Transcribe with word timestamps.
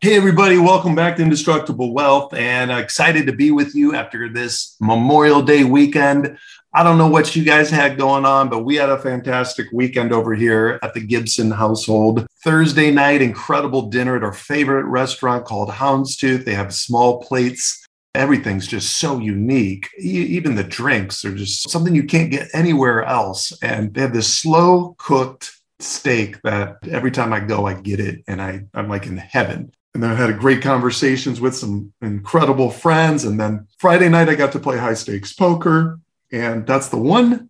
Hey, 0.00 0.14
everybody, 0.14 0.58
welcome 0.58 0.94
back 0.94 1.16
to 1.16 1.24
Indestructible 1.24 1.92
Wealth 1.92 2.32
and 2.32 2.70
excited 2.70 3.26
to 3.26 3.32
be 3.32 3.50
with 3.50 3.74
you 3.74 3.96
after 3.96 4.28
this 4.28 4.76
Memorial 4.80 5.42
Day 5.42 5.64
weekend. 5.64 6.38
I 6.72 6.84
don't 6.84 6.98
know 6.98 7.08
what 7.08 7.34
you 7.34 7.42
guys 7.42 7.68
had 7.68 7.98
going 7.98 8.24
on, 8.24 8.48
but 8.48 8.64
we 8.64 8.76
had 8.76 8.90
a 8.90 9.00
fantastic 9.00 9.66
weekend 9.72 10.12
over 10.12 10.36
here 10.36 10.78
at 10.84 10.94
the 10.94 11.00
Gibson 11.00 11.50
household. 11.50 12.28
Thursday 12.44 12.92
night, 12.92 13.22
incredible 13.22 13.88
dinner 13.88 14.14
at 14.14 14.22
our 14.22 14.32
favorite 14.32 14.84
restaurant 14.84 15.44
called 15.44 15.68
Houndstooth. 15.68 16.44
They 16.44 16.54
have 16.54 16.72
small 16.72 17.20
plates. 17.20 17.84
Everything's 18.14 18.68
just 18.68 19.00
so 19.00 19.18
unique. 19.18 19.88
Even 19.98 20.54
the 20.54 20.62
drinks 20.62 21.24
are 21.24 21.34
just 21.34 21.68
something 21.68 21.96
you 21.96 22.04
can't 22.04 22.30
get 22.30 22.50
anywhere 22.54 23.02
else. 23.02 23.52
And 23.62 23.92
they 23.92 24.02
have 24.02 24.12
this 24.12 24.32
slow 24.32 24.94
cooked 24.96 25.56
steak 25.80 26.40
that 26.42 26.76
every 26.88 27.10
time 27.10 27.32
I 27.32 27.40
go, 27.40 27.66
I 27.66 27.74
get 27.74 27.98
it 27.98 28.22
and 28.28 28.40
I, 28.40 28.64
I'm 28.74 28.88
like 28.88 29.06
in 29.06 29.16
heaven 29.16 29.72
and 29.94 30.02
then 30.02 30.10
I 30.10 30.14
had 30.14 30.38
great 30.38 30.62
conversations 30.62 31.40
with 31.40 31.56
some 31.56 31.92
incredible 32.02 32.70
friends. 32.70 33.24
And 33.24 33.40
then 33.40 33.66
Friday 33.78 34.08
night, 34.08 34.28
I 34.28 34.34
got 34.34 34.52
to 34.52 34.60
play 34.60 34.76
high 34.76 34.94
stakes 34.94 35.32
poker. 35.32 35.98
And 36.30 36.66
that's 36.66 36.88
the 36.88 36.98
one 36.98 37.48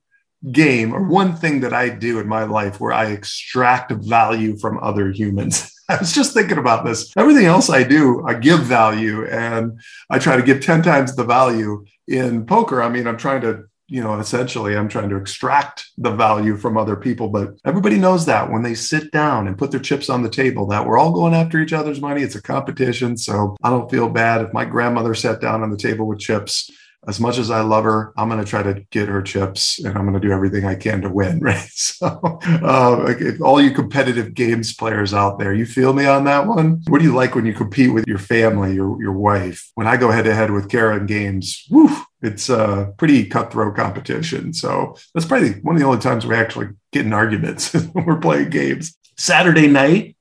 game 0.52 0.94
or 0.94 1.02
one 1.02 1.34
thing 1.34 1.60
that 1.60 1.74
I 1.74 1.88
do 1.88 2.20
in 2.20 2.28
my 2.28 2.44
life 2.44 2.80
where 2.80 2.92
I 2.92 3.06
extract 3.06 3.90
value 3.92 4.56
from 4.56 4.78
other 4.78 5.10
humans. 5.10 5.72
I 5.88 5.96
was 5.96 6.12
just 6.12 6.32
thinking 6.32 6.58
about 6.58 6.84
this. 6.84 7.12
Everything 7.16 7.46
else 7.46 7.70
I 7.70 7.82
do, 7.82 8.24
I 8.26 8.34
give 8.34 8.60
value 8.60 9.26
and 9.26 9.80
I 10.10 10.18
try 10.18 10.36
to 10.36 10.42
give 10.42 10.60
10 10.60 10.82
times 10.82 11.16
the 11.16 11.24
value 11.24 11.84
in 12.06 12.46
poker. 12.46 12.82
I 12.82 12.88
mean, 12.88 13.06
I'm 13.06 13.16
trying 13.16 13.40
to 13.40 13.64
you 13.88 14.02
know, 14.02 14.18
essentially 14.18 14.76
I'm 14.76 14.88
trying 14.88 15.08
to 15.08 15.16
extract 15.16 15.86
the 15.96 16.10
value 16.10 16.56
from 16.56 16.76
other 16.76 16.96
people. 16.96 17.28
But 17.28 17.54
everybody 17.64 17.98
knows 17.98 18.26
that 18.26 18.50
when 18.50 18.62
they 18.62 18.74
sit 18.74 19.10
down 19.10 19.48
and 19.48 19.58
put 19.58 19.70
their 19.70 19.80
chips 19.80 20.10
on 20.10 20.22
the 20.22 20.30
table, 20.30 20.66
that 20.68 20.86
we're 20.86 20.98
all 20.98 21.12
going 21.12 21.34
after 21.34 21.58
each 21.58 21.72
other's 21.72 22.00
money. 22.00 22.22
It's 22.22 22.36
a 22.36 22.42
competition. 22.42 23.16
So 23.16 23.56
I 23.62 23.70
don't 23.70 23.90
feel 23.90 24.08
bad 24.08 24.42
if 24.42 24.52
my 24.52 24.64
grandmother 24.64 25.14
sat 25.14 25.40
down 25.40 25.62
on 25.62 25.70
the 25.70 25.76
table 25.76 26.06
with 26.06 26.18
chips 26.18 26.70
as 27.06 27.20
much 27.20 27.38
as 27.38 27.50
I 27.50 27.60
love 27.60 27.84
her, 27.84 28.12
I'm 28.16 28.28
going 28.28 28.44
to 28.44 28.48
try 28.48 28.62
to 28.62 28.84
get 28.90 29.08
her 29.08 29.22
chips 29.22 29.78
and 29.78 29.96
I'm 29.96 30.04
going 30.04 30.20
to 30.20 30.26
do 30.26 30.32
everything 30.32 30.64
I 30.64 30.74
can 30.74 31.00
to 31.02 31.08
win. 31.08 31.40
Right. 31.48 31.68
So, 31.70 32.06
uh, 32.44 33.14
all 33.40 33.60
you 33.60 33.70
competitive 33.70 34.34
games 34.34 34.74
players 34.74 35.14
out 35.14 35.38
there, 35.38 35.54
you 35.54 35.64
feel 35.64 35.94
me 35.94 36.04
on 36.04 36.24
that 36.24 36.46
one? 36.46 36.82
What 36.88 36.98
do 36.98 37.04
you 37.04 37.14
like 37.14 37.34
when 37.34 37.46
you 37.46 37.54
compete 37.54 37.94
with 37.94 38.06
your 38.06 38.18
family, 38.18 38.74
your, 38.74 39.00
your 39.00 39.12
wife? 39.12 39.70
When 39.74 39.86
I 39.86 39.96
go 39.96 40.10
head 40.10 40.26
to 40.26 40.34
head 40.34 40.50
with 40.50 40.68
Kara 40.68 40.98
in 40.98 41.06
games, 41.06 41.64
whew, 41.70 41.96
it's 42.22 42.48
a 42.48 42.92
pretty 42.98 43.24
cutthroat 43.26 43.76
competition. 43.76 44.52
So, 44.52 44.96
that's 45.14 45.26
probably 45.26 45.52
one 45.60 45.76
of 45.76 45.80
the 45.80 45.86
only 45.86 46.00
times 46.00 46.26
we 46.26 46.34
actually 46.34 46.68
get 46.92 47.06
in 47.06 47.12
arguments 47.12 47.72
when 47.92 48.04
we're 48.04 48.18
playing 48.18 48.50
games. 48.50 48.96
Saturday 49.16 49.66
night, 49.66 50.16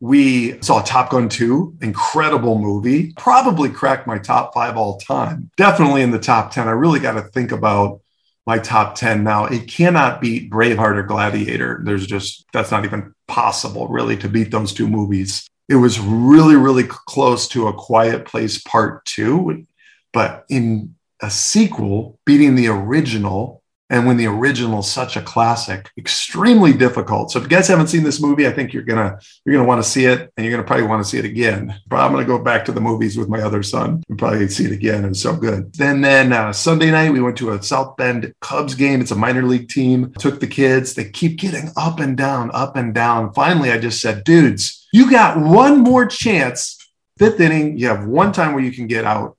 we 0.00 0.60
saw 0.62 0.80
Top 0.80 1.10
Gun 1.10 1.28
2, 1.28 1.78
incredible 1.82 2.58
movie, 2.58 3.12
probably 3.18 3.68
cracked 3.68 4.06
my 4.06 4.18
top 4.18 4.54
five 4.54 4.76
all 4.76 4.98
time. 4.98 5.50
Definitely 5.56 6.02
in 6.02 6.10
the 6.10 6.18
top 6.18 6.52
10. 6.52 6.66
I 6.66 6.72
really 6.72 7.00
got 7.00 7.12
to 7.12 7.22
think 7.22 7.52
about 7.52 8.00
my 8.46 8.58
top 8.58 8.94
10 8.94 9.22
now. 9.22 9.44
It 9.44 9.68
cannot 9.68 10.20
beat 10.20 10.50
Braveheart 10.50 10.96
or 10.96 11.02
Gladiator. 11.02 11.82
There's 11.84 12.06
just, 12.06 12.46
that's 12.52 12.70
not 12.70 12.86
even 12.86 13.14
possible, 13.28 13.88
really, 13.88 14.16
to 14.16 14.28
beat 14.28 14.50
those 14.50 14.72
two 14.72 14.88
movies. 14.88 15.46
It 15.68 15.76
was 15.76 16.00
really, 16.00 16.56
really 16.56 16.84
close 16.84 17.46
to 17.48 17.68
A 17.68 17.72
Quiet 17.74 18.24
Place 18.24 18.60
Part 18.62 19.04
2, 19.04 19.66
but 20.12 20.46
in 20.48 20.94
a 21.22 21.30
sequel, 21.30 22.18
beating 22.24 22.54
the 22.54 22.68
original 22.68 23.60
and 23.90 24.06
when 24.06 24.16
the 24.16 24.26
original 24.26 24.78
is 24.78 24.90
such 24.90 25.16
a 25.16 25.22
classic 25.22 25.90
extremely 25.98 26.72
difficult. 26.72 27.30
So 27.30 27.40
if 27.40 27.42
you 27.42 27.48
guys 27.48 27.66
haven't 27.66 27.88
seen 27.88 28.04
this 28.04 28.22
movie 28.22 28.46
i 28.46 28.52
think 28.52 28.72
you're 28.72 28.84
gonna 28.84 29.18
you're 29.44 29.54
gonna 29.54 29.68
want 29.68 29.82
to 29.82 29.88
see 29.88 30.06
it 30.06 30.32
and 30.36 30.46
you're 30.46 30.52
gonna 30.52 30.66
probably 30.66 30.86
want 30.86 31.02
to 31.04 31.08
see 31.08 31.18
it 31.18 31.24
again. 31.24 31.78
But 31.88 31.96
i'm 31.96 32.12
gonna 32.12 32.24
go 32.24 32.38
back 32.38 32.64
to 32.66 32.72
the 32.72 32.80
movies 32.80 33.18
with 33.18 33.28
my 33.28 33.42
other 33.42 33.62
son 33.62 34.02
and 34.08 34.18
probably 34.18 34.48
see 34.48 34.64
it 34.64 34.72
again. 34.72 35.04
It's 35.04 35.20
so 35.20 35.36
good. 35.36 35.74
Then 35.74 36.00
then 36.00 36.32
uh, 36.32 36.52
sunday 36.52 36.90
night 36.90 37.12
we 37.12 37.20
went 37.20 37.36
to 37.38 37.50
a 37.50 37.62
south 37.62 37.96
bend 37.96 38.32
cubs 38.40 38.74
game. 38.74 39.00
It's 39.00 39.10
a 39.10 39.16
minor 39.16 39.42
league 39.42 39.68
team. 39.68 40.12
Took 40.18 40.40
the 40.40 40.46
kids. 40.46 40.94
They 40.94 41.10
keep 41.10 41.38
getting 41.38 41.70
up 41.76 41.98
and 41.98 42.16
down 42.16 42.50
up 42.54 42.76
and 42.76 42.94
down. 42.94 43.32
Finally 43.32 43.72
i 43.72 43.78
just 43.78 44.00
said 44.00 44.24
dudes 44.24 44.86
you 44.92 45.10
got 45.10 45.38
one 45.38 45.80
more 45.80 46.06
chance 46.06 46.76
fifth 47.18 47.40
inning. 47.40 47.78
You 47.78 47.88
have 47.88 48.06
one 48.06 48.32
time 48.32 48.54
where 48.54 48.64
you 48.64 48.72
can 48.72 48.86
get 48.86 49.04
out 49.04 49.36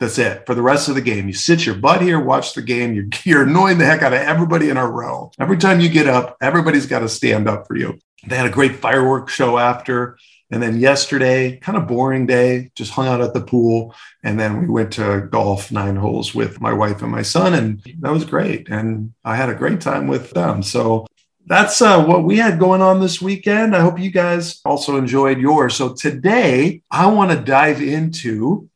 that's 0.00 0.18
it 0.18 0.46
for 0.46 0.54
the 0.54 0.62
rest 0.62 0.88
of 0.88 0.94
the 0.94 1.02
game. 1.02 1.28
You 1.28 1.34
sit 1.34 1.66
your 1.66 1.74
butt 1.76 2.00
here, 2.00 2.18
watch 2.18 2.54
the 2.54 2.62
game. 2.62 2.94
You're, 2.94 3.06
you're 3.24 3.42
annoying 3.42 3.78
the 3.78 3.84
heck 3.84 4.02
out 4.02 4.14
of 4.14 4.20
everybody 4.20 4.70
in 4.70 4.76
a 4.76 4.86
row. 4.86 5.30
Every 5.38 5.58
time 5.58 5.78
you 5.78 5.88
get 5.88 6.08
up, 6.08 6.36
everybody's 6.40 6.86
got 6.86 7.00
to 7.00 7.08
stand 7.08 7.48
up 7.48 7.68
for 7.68 7.76
you. 7.76 7.98
They 8.26 8.36
had 8.36 8.46
a 8.46 8.50
great 8.50 8.76
fireworks 8.76 9.32
show 9.32 9.58
after. 9.58 10.18
And 10.50 10.60
then 10.60 10.80
yesterday, 10.80 11.58
kind 11.58 11.78
of 11.78 11.86
boring 11.86 12.26
day, 12.26 12.70
just 12.74 12.90
hung 12.90 13.06
out 13.06 13.20
at 13.20 13.34
the 13.34 13.40
pool. 13.40 13.94
And 14.24 14.40
then 14.40 14.60
we 14.60 14.68
went 14.68 14.92
to 14.94 15.28
golf 15.30 15.70
nine 15.70 15.96
holes 15.96 16.34
with 16.34 16.60
my 16.60 16.72
wife 16.72 17.02
and 17.02 17.12
my 17.12 17.22
son. 17.22 17.54
And 17.54 17.82
that 18.00 18.10
was 18.10 18.24
great. 18.24 18.68
And 18.68 19.12
I 19.24 19.36
had 19.36 19.48
a 19.48 19.54
great 19.54 19.80
time 19.80 20.08
with 20.08 20.30
them. 20.32 20.62
So 20.62 21.06
that's 21.46 21.80
uh, 21.80 22.04
what 22.04 22.24
we 22.24 22.38
had 22.38 22.58
going 22.58 22.82
on 22.82 23.00
this 23.00 23.20
weekend. 23.20 23.76
I 23.76 23.80
hope 23.80 23.98
you 23.98 24.10
guys 24.10 24.60
also 24.64 24.96
enjoyed 24.96 25.38
yours. 25.38 25.76
So 25.76 25.94
today, 25.94 26.82
I 26.90 27.06
want 27.06 27.30
to 27.30 27.38
dive 27.38 27.80
into 27.80 28.69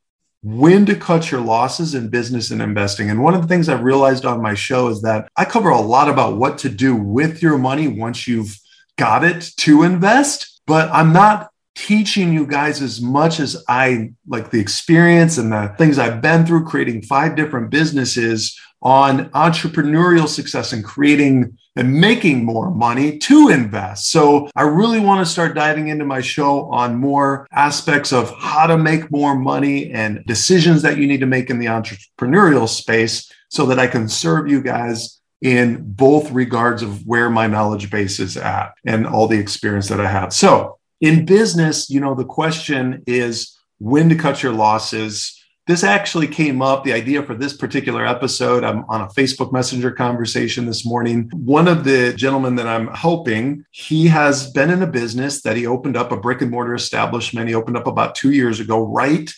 when 0.45 0.85
to 0.85 0.95
cut 0.95 1.31
your 1.31 1.41
losses 1.41 1.95
in 1.95 2.11
business 2.11 2.51
and 2.51 2.61
investing. 2.61 3.09
And 3.09 3.23
one 3.23 3.35
of 3.35 3.41
the 3.41 3.49
things 3.49 3.69
I've 3.69 3.83
realized 3.83 4.27
on 4.27 4.43
my 4.43 4.53
show 4.53 4.89
is 4.89 5.01
that 5.01 5.27
I 5.37 5.47
cover 5.47 5.71
a 5.71 5.81
lot 5.81 6.11
about 6.11 6.37
what 6.37 6.59
to 6.59 6.69
do 6.69 6.95
with 6.95 7.43
your 7.43 7.57
money 7.57 7.89
once 7.89 8.29
you've 8.29 8.55
got 8.99 9.25
it 9.25 9.51
to 9.57 9.85
invest, 9.85 10.61
but 10.67 10.91
I'm 10.93 11.15
not 11.15 11.49
teaching 11.75 12.35
you 12.35 12.47
guys 12.47 12.83
as 12.83 13.01
much 13.01 13.41
as 13.41 13.65
I 13.69 14.13
like 14.29 14.51
the 14.51 14.61
experience 14.61 15.39
and 15.39 15.51
the 15.51 15.75
things 15.79 15.99
I've 15.99 16.21
been 16.21 16.45
through 16.45 16.67
creating 16.67 17.03
five 17.03 17.37
different 17.37 17.71
businesses 17.71 18.57
on 18.83 19.31
entrepreneurial 19.31 20.29
success 20.29 20.75
and 20.75 20.85
creating 20.85 21.57
and 21.77 21.93
making 21.93 22.45
more 22.45 22.71
money 22.71 23.19
to 23.19 23.49
invest. 23.49 24.11
So 24.11 24.49
I 24.55 24.63
really 24.63 25.01
want 25.01 25.25
to 25.25 25.31
start 25.31 25.55
diving 25.55 25.89
into 25.89 26.05
my 26.05 26.21
show 26.21 26.71
on 26.71 26.97
more 26.97 27.47
aspects 27.53 28.13
of 28.13 28.33
how 28.39 28.67
to 28.67 28.79
make 28.79 29.11
more 29.11 29.35
money 29.35 29.91
and 29.91 30.25
decisions 30.27 30.83
that 30.83 30.99
you 30.99 31.07
need 31.07 31.21
to 31.21 31.27
make 31.27 31.51
in 31.51 31.59
the 31.59 31.67
entrepreneurial 31.67 32.69
space 32.69 33.31
so 33.49 33.67
that 33.67 33.79
I 33.79 33.87
can 33.87 34.09
serve 34.09 34.49
you 34.49 34.63
guys 34.63 35.21
in 35.43 35.83
both 35.83 36.31
regards 36.31 36.83
of 36.83 37.07
where 37.07 37.29
my 37.29 37.47
knowledge 37.47 37.91
base 37.91 38.19
is 38.19 38.37
at 38.37 38.73
and 38.85 39.07
all 39.07 39.27
the 39.27 39.39
experience 39.39 39.89
that 39.89 40.01
I 40.01 40.09
have. 40.09 40.33
So 40.33 40.79
in 41.01 41.27
business, 41.27 41.91
you 41.91 42.01
know, 42.01 42.15
the 42.15 42.25
question 42.25 43.03
is 43.07 43.59
when 43.79 44.09
to 44.09 44.15
cut 44.15 44.43
your 44.43 44.53
losses 44.53 45.44
this 45.67 45.83
actually 45.83 46.27
came 46.27 46.61
up, 46.61 46.85
the 46.85 46.93
idea 46.93 47.23
for 47.23 47.35
this 47.35 47.57
particular 47.57 48.07
episode. 48.07 48.65
I'm 48.65 48.85
on 48.91 49.01
a 49.01 49.07
Facebook 49.07 49.53
Messenger 49.53 49.93
conversation 49.93 50.67
this 50.67 50.85
morning. 50.85 51.31
One 51.33 51.69
of 51.69 51.85
the 51.85 52.13
gentlemen 52.15 52.57
that 52.57 52.67
I'm 52.67 52.89
helping, 52.89 53.65
he 53.71 54.07
has 54.09 54.51
been 54.51 54.71
in 54.71 54.83
a 54.83 54.87
business 54.87 55.41
that 55.43 55.57
he 55.57 55.67
opened 55.67 55.97
up 55.97 56.13
a 56.13 56.19
brick 56.19 56.43
and 56.43 56.51
mortar 56.51 56.75
establishment. 56.75 57.49
He 57.49 57.55
opened 57.55 57.79
up 57.79 57.87
about 57.87 58.15
two 58.15 58.33
years 58.33 58.61
ago, 58.61 58.87
right 58.87 59.33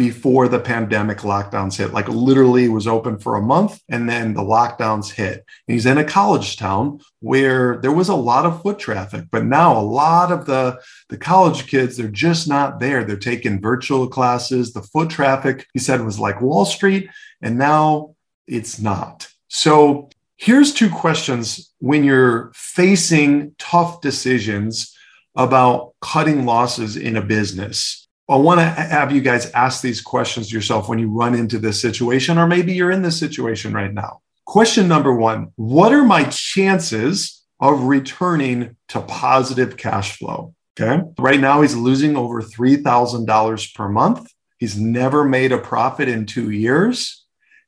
before 0.00 0.48
the 0.48 0.58
pandemic 0.58 1.18
lockdowns 1.18 1.76
hit, 1.76 1.92
like 1.92 2.08
literally 2.08 2.70
was 2.70 2.86
open 2.86 3.18
for 3.18 3.36
a 3.36 3.42
month 3.42 3.82
and 3.90 4.08
then 4.08 4.32
the 4.32 4.40
lockdowns 4.40 5.10
hit. 5.10 5.44
And 5.68 5.74
he's 5.74 5.84
in 5.84 5.98
a 5.98 6.04
college 6.04 6.56
town 6.56 7.00
where 7.18 7.76
there 7.82 7.92
was 7.92 8.08
a 8.08 8.14
lot 8.14 8.46
of 8.46 8.62
foot 8.62 8.78
traffic, 8.78 9.26
but 9.30 9.44
now 9.44 9.78
a 9.78 9.84
lot 9.84 10.32
of 10.32 10.46
the, 10.46 10.80
the 11.10 11.18
college 11.18 11.66
kids, 11.66 11.98
they're 11.98 12.08
just 12.08 12.48
not 12.48 12.80
there. 12.80 13.04
They're 13.04 13.18
taking 13.18 13.60
virtual 13.60 14.08
classes. 14.08 14.72
The 14.72 14.80
foot 14.80 15.10
traffic, 15.10 15.66
he 15.74 15.78
said, 15.78 16.00
was 16.02 16.18
like 16.18 16.40
Wall 16.40 16.64
Street, 16.64 17.10
and 17.42 17.58
now 17.58 18.14
it's 18.46 18.80
not. 18.80 19.28
So 19.48 20.08
here's 20.38 20.72
two 20.72 20.88
questions 20.88 21.74
when 21.80 22.04
you're 22.04 22.52
facing 22.54 23.54
tough 23.58 24.00
decisions 24.00 24.96
about 25.36 25.92
cutting 26.00 26.46
losses 26.46 26.96
in 26.96 27.18
a 27.18 27.22
business 27.22 28.08
I 28.30 28.36
want 28.36 28.60
to 28.60 28.64
have 28.64 29.10
you 29.10 29.20
guys 29.20 29.50
ask 29.50 29.82
these 29.82 30.00
questions 30.00 30.52
yourself 30.52 30.88
when 30.88 31.00
you 31.00 31.10
run 31.10 31.34
into 31.34 31.58
this 31.58 31.80
situation, 31.80 32.38
or 32.38 32.46
maybe 32.46 32.72
you're 32.72 32.92
in 32.92 33.02
this 33.02 33.18
situation 33.18 33.72
right 33.72 33.92
now. 33.92 34.20
Question 34.46 34.86
number 34.86 35.12
one 35.14 35.52
What 35.56 35.92
are 35.92 36.04
my 36.04 36.24
chances 36.24 37.44
of 37.58 37.82
returning 37.82 38.76
to 38.88 39.00
positive 39.00 39.76
cash 39.76 40.16
flow? 40.16 40.54
Okay. 40.78 41.02
Right 41.18 41.40
now, 41.40 41.60
he's 41.60 41.74
losing 41.74 42.16
over 42.16 42.40
$3,000 42.40 43.74
per 43.74 43.88
month. 43.88 44.32
He's 44.58 44.78
never 44.78 45.24
made 45.24 45.52
a 45.52 45.58
profit 45.58 46.08
in 46.08 46.26
two 46.26 46.50
years. 46.50 47.26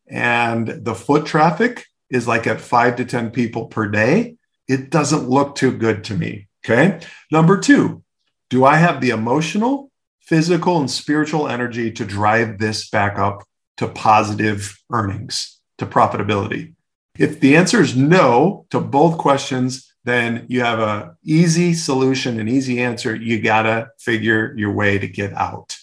and 0.08 0.66
the 0.68 0.94
foot 0.94 1.24
traffic 1.24 1.86
is 2.10 2.28
like 2.28 2.46
at 2.46 2.60
five 2.60 2.96
to 2.96 3.04
10 3.04 3.30
people 3.30 3.66
per 3.66 3.88
day, 3.88 4.36
it 4.68 4.90
doesn't 4.90 5.28
look 5.28 5.54
too 5.54 5.72
good 5.72 6.04
to 6.04 6.14
me. 6.14 6.48
Okay. 6.64 7.00
Number 7.30 7.58
two, 7.58 8.02
do 8.50 8.64
I 8.64 8.76
have 8.76 9.00
the 9.00 9.10
emotional, 9.10 9.91
physical, 10.32 10.80
and 10.80 10.90
spiritual 10.90 11.46
energy 11.46 11.92
to 11.92 12.06
drive 12.06 12.56
this 12.56 12.88
back 12.88 13.18
up 13.18 13.44
to 13.76 13.86
positive 13.86 14.82
earnings, 14.90 15.60
to 15.76 15.84
profitability? 15.84 16.72
If 17.18 17.40
the 17.40 17.54
answer 17.54 17.82
is 17.82 17.94
no 17.94 18.64
to 18.70 18.80
both 18.80 19.18
questions, 19.18 19.92
then 20.04 20.46
you 20.48 20.62
have 20.62 20.78
a 20.78 21.14
easy 21.22 21.74
solution, 21.74 22.40
an 22.40 22.48
easy 22.48 22.80
answer. 22.80 23.14
You 23.14 23.42
got 23.42 23.64
to 23.64 23.90
figure 24.00 24.54
your 24.56 24.72
way 24.72 24.98
to 24.98 25.06
get 25.06 25.34
out. 25.34 25.76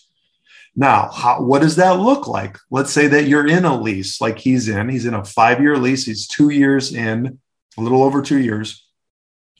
Now, 0.75 1.11
how, 1.11 1.43
what 1.43 1.61
does 1.61 1.75
that 1.75 1.99
look 1.99 2.27
like? 2.27 2.57
Let's 2.71 2.91
say 2.91 3.05
that 3.05 3.27
you're 3.27 3.47
in 3.47 3.65
a 3.65 3.79
lease 3.79 4.19
like 4.19 4.39
he's 4.39 4.67
in. 4.67 4.89
He's 4.89 5.05
in 5.05 5.13
a 5.13 5.23
five 5.23 5.61
year 5.61 5.77
lease. 5.77 6.07
He's 6.07 6.25
two 6.25 6.49
years 6.49 6.91
in, 6.91 7.37
a 7.77 7.81
little 7.81 8.01
over 8.01 8.23
two 8.23 8.39
years. 8.39 8.83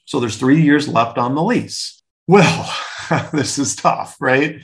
So 0.05 0.19
there's 0.19 0.37
three 0.37 0.63
years 0.63 0.87
left 0.87 1.19
on 1.19 1.35
the 1.35 1.43
lease. 1.43 2.01
Well, 2.25 2.75
this 3.33 3.57
is 3.59 3.75
tough, 3.75 4.17
right? 4.19 4.61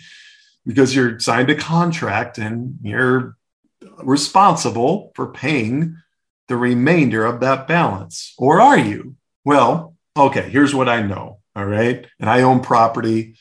Because 0.65 0.95
you're 0.95 1.19
signed 1.19 1.49
a 1.49 1.55
contract 1.55 2.37
and 2.37 2.77
you're 2.81 3.37
responsible 4.03 5.11
for 5.15 5.27
paying 5.27 5.97
the 6.47 6.57
remainder 6.57 7.25
of 7.25 7.39
that 7.39 7.67
balance. 7.67 8.33
Or 8.37 8.59
are 8.59 8.77
you? 8.77 9.15
Well, 9.43 9.95
okay, 10.17 10.49
here's 10.49 10.75
what 10.75 10.89
I 10.89 11.01
know. 11.01 11.39
All 11.55 11.65
right. 11.65 12.05
And 12.19 12.29
I 12.29 12.41
own 12.41 12.61
property. 12.61 13.35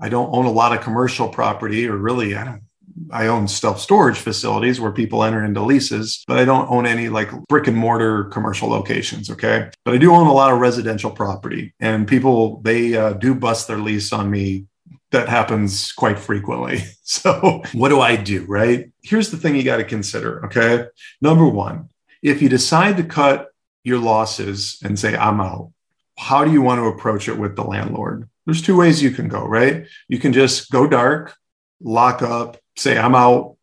I 0.00 0.08
don't 0.08 0.34
own 0.34 0.46
a 0.46 0.52
lot 0.52 0.76
of 0.76 0.82
commercial 0.84 1.28
property, 1.28 1.88
or 1.88 1.96
really, 1.96 2.34
I 2.34 2.44
don't. 2.44 2.62
I 3.10 3.26
own 3.26 3.48
self 3.48 3.80
storage 3.80 4.18
facilities 4.18 4.80
where 4.80 4.92
people 4.92 5.22
enter 5.22 5.44
into 5.44 5.62
leases, 5.62 6.24
but 6.26 6.38
I 6.38 6.44
don't 6.44 6.70
own 6.70 6.86
any 6.86 7.08
like 7.08 7.30
brick 7.48 7.66
and 7.66 7.76
mortar 7.76 8.24
commercial 8.24 8.68
locations. 8.68 9.30
Okay. 9.30 9.70
But 9.84 9.94
I 9.94 9.98
do 9.98 10.12
own 10.12 10.26
a 10.26 10.32
lot 10.32 10.52
of 10.52 10.60
residential 10.60 11.10
property, 11.10 11.74
and 11.80 12.08
people, 12.08 12.60
they 12.62 12.96
uh, 12.96 13.14
do 13.14 13.34
bust 13.34 13.68
their 13.68 13.78
lease 13.78 14.12
on 14.12 14.30
me. 14.30 14.66
That 15.12 15.28
happens 15.28 15.92
quite 15.92 16.18
frequently. 16.18 16.82
So, 17.08 17.62
what 17.72 17.90
do 17.90 18.00
I 18.00 18.16
do? 18.16 18.44
Right. 18.46 18.90
Here's 19.00 19.30
the 19.30 19.36
thing 19.36 19.54
you 19.54 19.62
got 19.62 19.76
to 19.76 19.84
consider. 19.84 20.44
Okay. 20.46 20.86
Number 21.20 21.46
one, 21.46 21.88
if 22.20 22.42
you 22.42 22.48
decide 22.48 22.96
to 22.96 23.04
cut 23.04 23.50
your 23.84 24.00
losses 24.00 24.80
and 24.82 24.98
say, 24.98 25.16
I'm 25.16 25.40
out, 25.40 25.70
how 26.18 26.44
do 26.44 26.50
you 26.50 26.62
want 26.62 26.80
to 26.80 26.86
approach 26.86 27.28
it 27.28 27.38
with 27.38 27.54
the 27.54 27.62
landlord? 27.62 28.28
There's 28.44 28.60
two 28.60 28.76
ways 28.76 29.00
you 29.00 29.12
can 29.12 29.28
go, 29.28 29.46
right? 29.46 29.86
You 30.08 30.18
can 30.18 30.32
just 30.32 30.72
go 30.72 30.88
dark, 30.88 31.36
lock 31.80 32.22
up, 32.22 32.56
say, 32.76 32.98
I'm 32.98 33.14
out, 33.14 33.56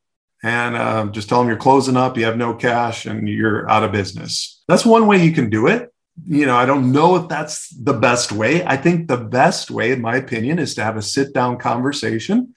and 0.43 0.75
uh, 0.75 1.05
just 1.07 1.29
tell 1.29 1.39
them 1.39 1.47
you're 1.47 1.57
closing 1.57 1.95
up, 1.95 2.17
you 2.17 2.25
have 2.25 2.37
no 2.37 2.53
cash, 2.53 3.05
and 3.05 3.27
you're 3.27 3.69
out 3.69 3.83
of 3.83 3.91
business. 3.91 4.61
That's 4.67 4.85
one 4.85 5.07
way 5.07 5.23
you 5.23 5.31
can 5.31 5.49
do 5.49 5.67
it. 5.67 5.93
You 6.27 6.45
know, 6.45 6.55
I 6.55 6.65
don't 6.65 6.91
know 6.91 7.15
if 7.15 7.27
that's 7.27 7.69
the 7.69 7.93
best 7.93 8.31
way. 8.31 8.63
I 8.63 8.77
think 8.77 9.07
the 9.07 9.17
best 9.17 9.71
way, 9.71 9.91
in 9.91 10.01
my 10.01 10.17
opinion, 10.17 10.59
is 10.59 10.75
to 10.75 10.83
have 10.83 10.97
a 10.97 11.01
sit 11.01 11.33
down 11.33 11.57
conversation 11.57 12.53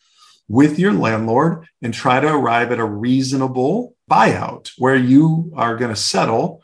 with 0.49 0.79
your 0.79 0.93
landlord 0.93 1.67
and 1.83 1.95
try 1.95 2.21
to 2.21 2.29
arrive 2.29 2.71
at 2.73 2.79
a 2.79 2.85
reasonable 2.85 3.95
buyout 4.11 4.71
where 4.79 4.97
you 4.97 5.53
are 5.57 5.77
going 5.77 5.95
to 5.95 6.01
settle 6.01 6.63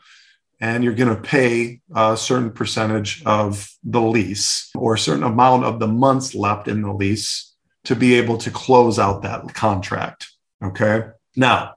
and 0.59 0.83
you're 0.83 0.93
going 0.93 1.13
to 1.13 1.21
pay 1.21 1.81
a 1.93 2.15
certain 2.15 2.51
percentage 2.51 3.23
of 3.25 3.69
the 3.83 4.01
lease 4.01 4.69
or 4.75 4.93
a 4.93 4.99
certain 4.99 5.23
amount 5.23 5.65
of 5.65 5.79
the 5.79 5.87
months 5.87 6.33
left 6.33 6.67
in 6.67 6.81
the 6.81 6.93
lease 6.93 7.52
to 7.85 7.95
be 7.95 8.15
able 8.15 8.37
to 8.39 8.51
close 8.51 8.99
out 8.99 9.23
that 9.23 9.53
contract. 9.53 10.31
Okay. 10.63 11.03
Now, 11.35 11.75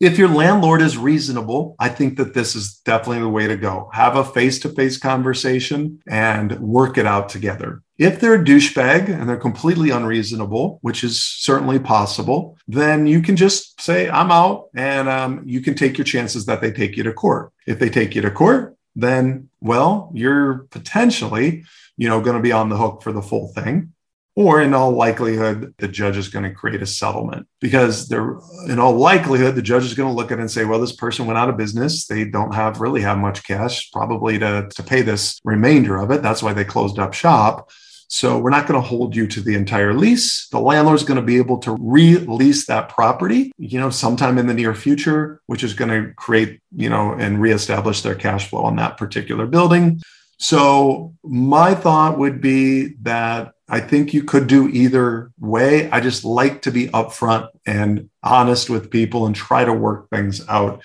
if 0.00 0.16
your 0.16 0.28
landlord 0.28 0.80
is 0.80 0.96
reasonable, 0.96 1.74
I 1.80 1.88
think 1.88 2.18
that 2.18 2.32
this 2.32 2.54
is 2.54 2.76
definitely 2.84 3.20
the 3.20 3.28
way 3.28 3.48
to 3.48 3.56
go. 3.56 3.90
Have 3.92 4.14
a 4.14 4.24
face 4.24 4.60
to 4.60 4.68
face 4.68 4.96
conversation 4.96 6.00
and 6.06 6.58
work 6.60 6.98
it 6.98 7.06
out 7.06 7.28
together. 7.28 7.82
If 7.98 8.20
they're 8.20 8.40
a 8.40 8.44
douchebag 8.44 9.08
and 9.08 9.28
they're 9.28 9.36
completely 9.36 9.90
unreasonable, 9.90 10.78
which 10.82 11.02
is 11.02 11.20
certainly 11.20 11.80
possible, 11.80 12.56
then 12.68 13.08
you 13.08 13.20
can 13.20 13.34
just 13.34 13.80
say, 13.80 14.08
I'm 14.08 14.30
out, 14.30 14.68
and 14.72 15.08
um, 15.08 15.42
you 15.44 15.60
can 15.60 15.74
take 15.74 15.98
your 15.98 16.04
chances 16.04 16.46
that 16.46 16.60
they 16.60 16.70
take 16.70 16.96
you 16.96 17.02
to 17.02 17.12
court. 17.12 17.52
If 17.66 17.80
they 17.80 17.88
take 17.88 18.14
you 18.14 18.22
to 18.22 18.30
court, 18.30 18.76
then, 18.94 19.48
well, 19.60 20.12
you're 20.14 20.66
potentially, 20.70 21.64
you 21.96 22.08
know, 22.08 22.20
going 22.20 22.36
to 22.36 22.42
be 22.42 22.52
on 22.52 22.68
the 22.68 22.76
hook 22.76 23.02
for 23.02 23.12
the 23.12 23.22
full 23.22 23.48
thing 23.48 23.92
or 24.38 24.62
in 24.62 24.72
all 24.72 24.92
likelihood, 24.92 25.74
the 25.78 25.88
judge 25.88 26.16
is 26.16 26.28
going 26.28 26.44
to 26.44 26.54
create 26.54 26.80
a 26.80 26.86
settlement 26.86 27.48
because 27.60 28.06
they're 28.06 28.38
in 28.68 28.78
all 28.78 28.92
likelihood, 28.92 29.56
the 29.56 29.62
judge 29.62 29.82
is 29.84 29.94
going 29.94 30.08
to 30.08 30.14
look 30.14 30.30
at 30.30 30.38
it 30.38 30.42
and 30.42 30.48
say, 30.48 30.64
well, 30.64 30.80
this 30.80 30.94
person 30.94 31.26
went 31.26 31.40
out 31.40 31.48
of 31.48 31.56
business. 31.56 32.06
They 32.06 32.24
don't 32.24 32.54
have 32.54 32.80
really 32.80 33.00
have 33.00 33.18
much 33.18 33.42
cash 33.44 33.90
probably 33.90 34.38
to, 34.38 34.68
to 34.72 34.82
pay 34.84 35.02
this 35.02 35.40
remainder 35.42 35.96
of 35.96 36.12
it. 36.12 36.22
That's 36.22 36.40
why 36.40 36.52
they 36.52 36.64
closed 36.64 37.00
up 37.00 37.14
shop. 37.14 37.68
So 38.06 38.38
we're 38.38 38.50
not 38.50 38.68
going 38.68 38.80
to 38.80 38.86
hold 38.86 39.16
you 39.16 39.26
to 39.26 39.40
the 39.40 39.56
entire 39.56 39.92
lease. 39.92 40.46
The 40.50 40.60
landlord 40.60 41.00
is 41.00 41.04
going 41.04 41.20
to 41.20 41.26
be 41.26 41.38
able 41.38 41.58
to 41.58 41.76
release 41.80 42.64
that 42.66 42.90
property, 42.90 43.50
you 43.58 43.80
know, 43.80 43.90
sometime 43.90 44.38
in 44.38 44.46
the 44.46 44.54
near 44.54 44.72
future, 44.72 45.40
which 45.46 45.64
is 45.64 45.74
going 45.74 45.90
to 45.90 46.14
create, 46.14 46.60
you 46.76 46.88
know, 46.88 47.12
and 47.12 47.40
reestablish 47.40 48.02
their 48.02 48.14
cash 48.14 48.48
flow 48.48 48.62
on 48.62 48.76
that 48.76 48.98
particular 48.98 49.46
building. 49.46 50.00
So 50.38 51.14
my 51.22 51.74
thought 51.74 52.18
would 52.18 52.40
be 52.40 52.94
that 53.02 53.52
I 53.68 53.80
think 53.80 54.14
you 54.14 54.22
could 54.22 54.46
do 54.46 54.68
either 54.68 55.30
way. 55.38 55.90
I 55.90 56.00
just 56.00 56.24
like 56.24 56.62
to 56.62 56.70
be 56.70 56.88
upfront 56.88 57.48
and 57.66 58.08
honest 58.22 58.70
with 58.70 58.90
people 58.90 59.26
and 59.26 59.34
try 59.34 59.64
to 59.64 59.72
work 59.72 60.08
things 60.10 60.46
out. 60.48 60.82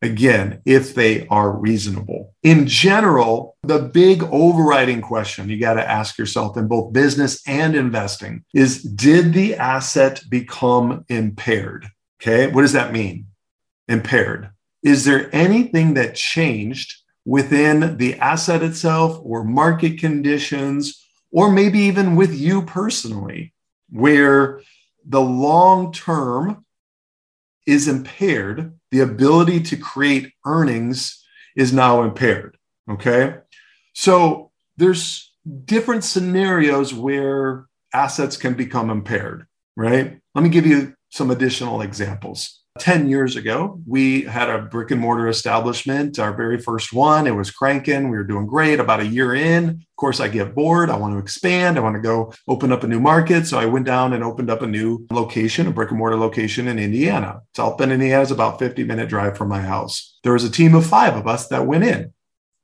Again, 0.00 0.60
if 0.64 0.94
they 0.94 1.28
are 1.28 1.52
reasonable. 1.52 2.34
In 2.42 2.66
general, 2.66 3.56
the 3.62 3.78
big 3.78 4.22
overriding 4.24 5.00
question 5.00 5.48
you 5.48 5.60
got 5.60 5.74
to 5.74 5.88
ask 5.88 6.18
yourself 6.18 6.56
in 6.56 6.66
both 6.66 6.92
business 6.92 7.46
and 7.46 7.76
investing 7.76 8.44
is 8.54 8.82
Did 8.82 9.32
the 9.32 9.56
asset 9.56 10.22
become 10.28 11.04
impaired? 11.08 11.86
Okay. 12.20 12.46
What 12.48 12.62
does 12.62 12.72
that 12.72 12.92
mean? 12.92 13.26
Impaired. 13.88 14.50
Is 14.82 15.04
there 15.04 15.28
anything 15.32 15.94
that 15.94 16.16
changed 16.16 17.01
within 17.24 17.96
the 17.98 18.16
asset 18.16 18.62
itself 18.62 19.20
or 19.22 19.44
market 19.44 19.98
conditions 19.98 21.02
or 21.32 21.50
maybe 21.50 21.78
even 21.80 22.14
with 22.14 22.34
you 22.34 22.62
personally, 22.62 23.54
where 23.90 24.60
the 25.04 25.20
long 25.20 25.92
term 25.92 26.64
is 27.66 27.88
impaired, 27.88 28.78
the 28.90 29.00
ability 29.00 29.60
to 29.60 29.76
create 29.76 30.32
earnings 30.44 31.24
is 31.56 31.72
now 31.72 32.02
impaired. 32.02 32.56
Okay. 32.90 33.36
So 33.94 34.50
there's 34.76 35.32
different 35.64 36.04
scenarios 36.04 36.92
where 36.92 37.66
assets 37.94 38.36
can 38.36 38.54
become 38.54 38.90
impaired, 38.90 39.46
right? 39.76 40.18
Let 40.34 40.42
me 40.42 40.50
give 40.50 40.66
you 40.66 40.94
some 41.10 41.30
additional 41.30 41.82
examples. 41.82 42.61
10 42.78 43.08
years 43.08 43.36
ago, 43.36 43.80
we 43.86 44.22
had 44.22 44.48
a 44.48 44.62
brick 44.62 44.90
and 44.90 45.00
mortar 45.00 45.28
establishment, 45.28 46.18
our 46.18 46.32
very 46.32 46.58
first 46.58 46.92
one. 46.92 47.26
It 47.26 47.36
was 47.36 47.50
cranking. 47.50 48.10
We 48.10 48.16
were 48.16 48.24
doing 48.24 48.46
great. 48.46 48.80
About 48.80 49.00
a 49.00 49.06
year 49.06 49.34
in, 49.34 49.68
of 49.68 49.96
course, 49.96 50.20
I 50.20 50.28
get 50.28 50.54
bored. 50.54 50.88
I 50.88 50.96
want 50.96 51.14
to 51.14 51.18
expand. 51.18 51.76
I 51.76 51.80
want 51.80 51.96
to 51.96 52.00
go 52.00 52.32
open 52.48 52.72
up 52.72 52.82
a 52.82 52.88
new 52.88 52.98
market. 52.98 53.46
So 53.46 53.58
I 53.58 53.66
went 53.66 53.86
down 53.86 54.14
and 54.14 54.24
opened 54.24 54.50
up 54.50 54.62
a 54.62 54.66
new 54.66 55.06
location, 55.12 55.68
a 55.68 55.70
brick 55.70 55.90
and 55.90 55.98
mortar 55.98 56.16
location 56.16 56.66
in 56.66 56.78
Indiana. 56.78 57.42
South 57.54 57.76
Bend, 57.76 57.92
Indiana 57.92 58.22
is 58.22 58.30
about 58.30 58.58
50 58.58 58.84
minute 58.84 59.08
drive 59.08 59.36
from 59.36 59.48
my 59.48 59.60
house. 59.60 60.18
There 60.24 60.32
was 60.32 60.44
a 60.44 60.50
team 60.50 60.74
of 60.74 60.86
five 60.86 61.14
of 61.14 61.28
us 61.28 61.48
that 61.48 61.66
went 61.66 61.84
in. 61.84 62.12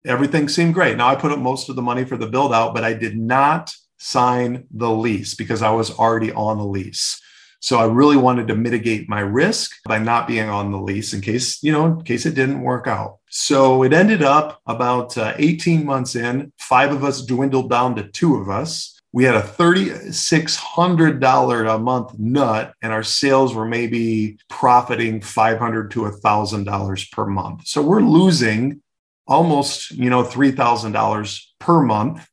Everything 0.06 0.48
seemed 0.48 0.74
great. 0.74 0.96
Now 0.96 1.08
I 1.08 1.16
put 1.16 1.32
up 1.32 1.38
most 1.38 1.68
of 1.68 1.76
the 1.76 1.82
money 1.82 2.04
for 2.04 2.16
the 2.16 2.26
build 2.26 2.52
out, 2.52 2.74
but 2.74 2.82
I 2.82 2.94
did 2.94 3.16
not 3.16 3.72
sign 3.98 4.64
the 4.70 4.90
lease 4.90 5.34
because 5.34 5.60
I 5.60 5.70
was 5.70 5.90
already 5.90 6.32
on 6.32 6.58
the 6.58 6.64
lease. 6.64 7.20
So 7.60 7.78
I 7.78 7.86
really 7.86 8.16
wanted 8.16 8.46
to 8.48 8.54
mitigate 8.54 9.08
my 9.08 9.20
risk 9.20 9.72
by 9.84 9.98
not 9.98 10.28
being 10.28 10.48
on 10.48 10.70
the 10.70 10.78
lease 10.78 11.12
in 11.12 11.20
case, 11.20 11.60
you 11.62 11.72
know, 11.72 11.86
in 11.86 12.02
case 12.02 12.24
it 12.24 12.34
didn't 12.34 12.62
work 12.62 12.86
out. 12.86 13.18
So 13.30 13.82
it 13.82 13.92
ended 13.92 14.22
up 14.22 14.62
about 14.66 15.18
uh, 15.18 15.34
18 15.36 15.84
months 15.84 16.14
in, 16.14 16.52
five 16.58 16.92
of 16.92 17.02
us 17.04 17.24
dwindled 17.24 17.70
down 17.70 17.96
to 17.96 18.04
two 18.04 18.36
of 18.36 18.48
us. 18.48 18.94
We 19.12 19.24
had 19.24 19.34
a 19.34 19.42
$3,600 19.42 21.74
a 21.74 21.78
month 21.78 22.18
nut, 22.18 22.74
and 22.82 22.92
our 22.92 23.02
sales 23.02 23.54
were 23.54 23.64
maybe 23.64 24.36
profiting 24.48 25.20
$500 25.20 25.90
to 25.90 26.02
$1,000 26.02 27.12
per 27.12 27.26
month. 27.26 27.66
So 27.66 27.82
we're 27.82 28.00
losing 28.00 28.82
almost, 29.26 29.90
you 29.92 30.10
know, 30.10 30.22
$3,000 30.22 31.42
per 31.58 31.82
month. 31.82 32.28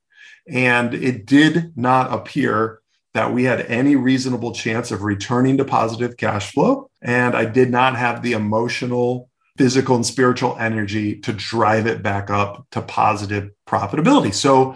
And 0.48 0.94
it 0.94 1.26
did 1.26 1.76
not 1.76 2.14
appear 2.14 2.82
that 3.16 3.34
we 3.34 3.46
had 3.46 3.62
any 3.62 3.96
reasonable 3.96 4.52
chance 4.52 4.92
of 4.92 5.02
returning 5.02 5.56
to 5.58 5.64
positive 5.64 6.18
cash 6.18 6.52
flow. 6.52 6.90
And 7.02 7.34
I 7.34 7.46
did 7.46 7.72
not 7.72 7.96
have 7.96 8.22
the 8.22 8.34
emotional, 8.34 9.30
physical, 9.58 9.96
and 9.96 10.06
spiritual 10.06 10.58
energy 10.60 11.22
to 11.22 11.32
drive 11.32 11.88
it 11.88 12.04
back 12.04 12.30
up 12.30 12.68
to 12.72 12.82
positive 12.82 13.52
profitability. 13.66 14.34
So 14.34 14.76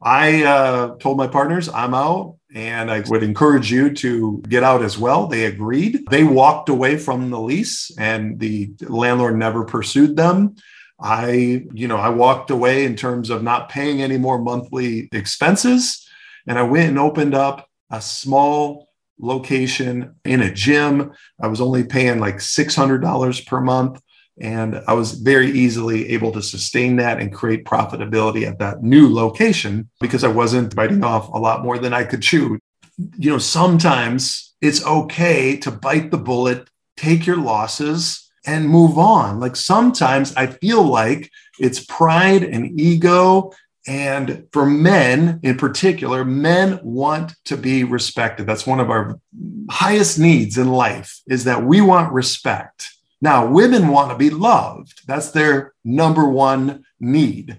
I 0.00 0.44
uh, 0.44 0.94
told 0.98 1.16
my 1.16 1.26
partners 1.26 1.68
I'm 1.68 1.92
out 1.92 2.36
and 2.54 2.92
I 2.92 3.00
would 3.08 3.24
encourage 3.24 3.72
you 3.72 3.92
to 3.94 4.40
get 4.48 4.62
out 4.62 4.82
as 4.82 4.96
well. 4.96 5.26
They 5.26 5.46
agreed. 5.46 6.04
They 6.10 6.22
walked 6.22 6.68
away 6.68 6.96
from 6.96 7.30
the 7.30 7.40
lease 7.40 7.90
and 7.98 8.38
the 8.38 8.72
landlord 8.82 9.36
never 9.36 9.64
pursued 9.64 10.14
them. 10.14 10.54
I, 11.00 11.64
you 11.74 11.88
know, 11.88 11.96
I 11.96 12.10
walked 12.10 12.52
away 12.52 12.84
in 12.84 12.94
terms 12.94 13.30
of 13.30 13.42
not 13.42 13.68
paying 13.68 14.00
any 14.00 14.16
more 14.16 14.38
monthly 14.38 15.08
expenses. 15.10 16.06
And 16.46 16.56
I 16.56 16.62
went 16.62 16.88
and 16.88 16.98
opened 16.98 17.34
up 17.34 17.66
a 17.90 18.00
small 18.00 18.88
location 19.18 20.14
in 20.24 20.40
a 20.40 20.52
gym. 20.52 21.12
I 21.40 21.48
was 21.48 21.60
only 21.60 21.84
paying 21.84 22.20
like 22.20 22.36
$600 22.36 23.46
per 23.46 23.60
month. 23.60 24.00
And 24.40 24.82
I 24.88 24.94
was 24.94 25.12
very 25.12 25.50
easily 25.50 26.10
able 26.10 26.32
to 26.32 26.42
sustain 26.42 26.96
that 26.96 27.20
and 27.20 27.32
create 27.32 27.66
profitability 27.66 28.46
at 28.46 28.58
that 28.58 28.82
new 28.82 29.12
location 29.12 29.90
because 30.00 30.24
I 30.24 30.28
wasn't 30.28 30.74
biting 30.74 31.04
off 31.04 31.28
a 31.28 31.38
lot 31.38 31.62
more 31.62 31.78
than 31.78 31.92
I 31.92 32.04
could 32.04 32.22
chew. 32.22 32.58
You 33.18 33.30
know, 33.30 33.38
sometimes 33.38 34.54
it's 34.62 34.84
okay 34.86 35.58
to 35.58 35.70
bite 35.70 36.10
the 36.10 36.18
bullet, 36.18 36.70
take 36.96 37.26
your 37.26 37.36
losses, 37.36 38.30
and 38.46 38.68
move 38.68 38.98
on. 38.98 39.40
Like 39.40 39.56
sometimes 39.56 40.34
I 40.36 40.46
feel 40.46 40.82
like 40.82 41.30
it's 41.58 41.84
pride 41.84 42.42
and 42.42 42.80
ego. 42.80 43.52
And 43.86 44.46
for 44.52 44.66
men 44.66 45.40
in 45.42 45.56
particular, 45.56 46.24
men 46.24 46.80
want 46.82 47.34
to 47.46 47.56
be 47.56 47.84
respected. 47.84 48.46
That's 48.46 48.66
one 48.66 48.80
of 48.80 48.90
our 48.90 49.18
highest 49.70 50.18
needs 50.18 50.58
in 50.58 50.68
life 50.68 51.20
is 51.26 51.44
that 51.44 51.64
we 51.64 51.80
want 51.80 52.12
respect. 52.12 52.90
Now, 53.22 53.46
women 53.46 53.88
want 53.88 54.10
to 54.10 54.16
be 54.16 54.30
loved. 54.30 55.06
That's 55.06 55.30
their 55.30 55.72
number 55.84 56.28
one 56.28 56.84
need. 56.98 57.58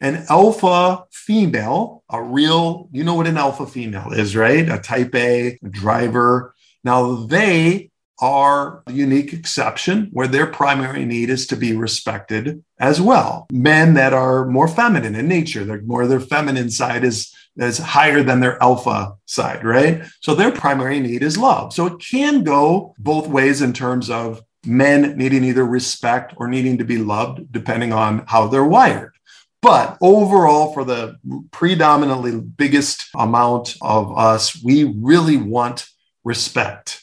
An 0.00 0.24
alpha 0.28 1.04
female, 1.12 2.02
a 2.10 2.20
real, 2.20 2.88
you 2.90 3.04
know 3.04 3.14
what 3.14 3.28
an 3.28 3.36
alpha 3.36 3.66
female 3.66 4.12
is, 4.12 4.34
right? 4.34 4.68
A 4.68 4.78
type 4.78 5.14
A, 5.14 5.58
driver. 5.70 6.54
Now, 6.82 7.24
they 7.26 7.91
are 8.22 8.82
the 8.86 8.92
unique 8.92 9.32
exception 9.32 10.08
where 10.12 10.28
their 10.28 10.46
primary 10.46 11.04
need 11.04 11.28
is 11.28 11.46
to 11.48 11.56
be 11.56 11.74
respected 11.74 12.64
as 12.78 13.00
well. 13.00 13.46
Men 13.50 13.94
that 13.94 14.14
are 14.14 14.46
more 14.46 14.68
feminine 14.68 15.16
in 15.16 15.26
nature, 15.26 15.64
they're 15.64 15.82
more 15.82 16.06
their 16.06 16.20
feminine 16.20 16.70
side 16.70 17.02
is, 17.02 17.34
is 17.56 17.78
higher 17.78 18.22
than 18.22 18.38
their 18.38 18.62
alpha 18.62 19.14
side, 19.26 19.64
right? 19.64 20.04
So 20.20 20.34
their 20.34 20.52
primary 20.52 21.00
need 21.00 21.22
is 21.22 21.36
love. 21.36 21.74
So 21.74 21.86
it 21.86 22.00
can 22.00 22.44
go 22.44 22.94
both 22.98 23.26
ways 23.26 23.60
in 23.60 23.72
terms 23.72 24.08
of 24.08 24.40
men 24.64 25.18
needing 25.18 25.42
either 25.42 25.64
respect 25.64 26.34
or 26.36 26.46
needing 26.46 26.78
to 26.78 26.84
be 26.84 26.98
loved, 26.98 27.50
depending 27.50 27.92
on 27.92 28.24
how 28.28 28.46
they're 28.46 28.64
wired. 28.64 29.12
But 29.60 29.96
overall, 30.00 30.72
for 30.72 30.84
the 30.84 31.16
predominantly 31.50 32.40
biggest 32.40 33.06
amount 33.16 33.76
of 33.80 34.16
us, 34.16 34.62
we 34.62 34.84
really 34.84 35.36
want 35.36 35.86
respect. 36.24 37.01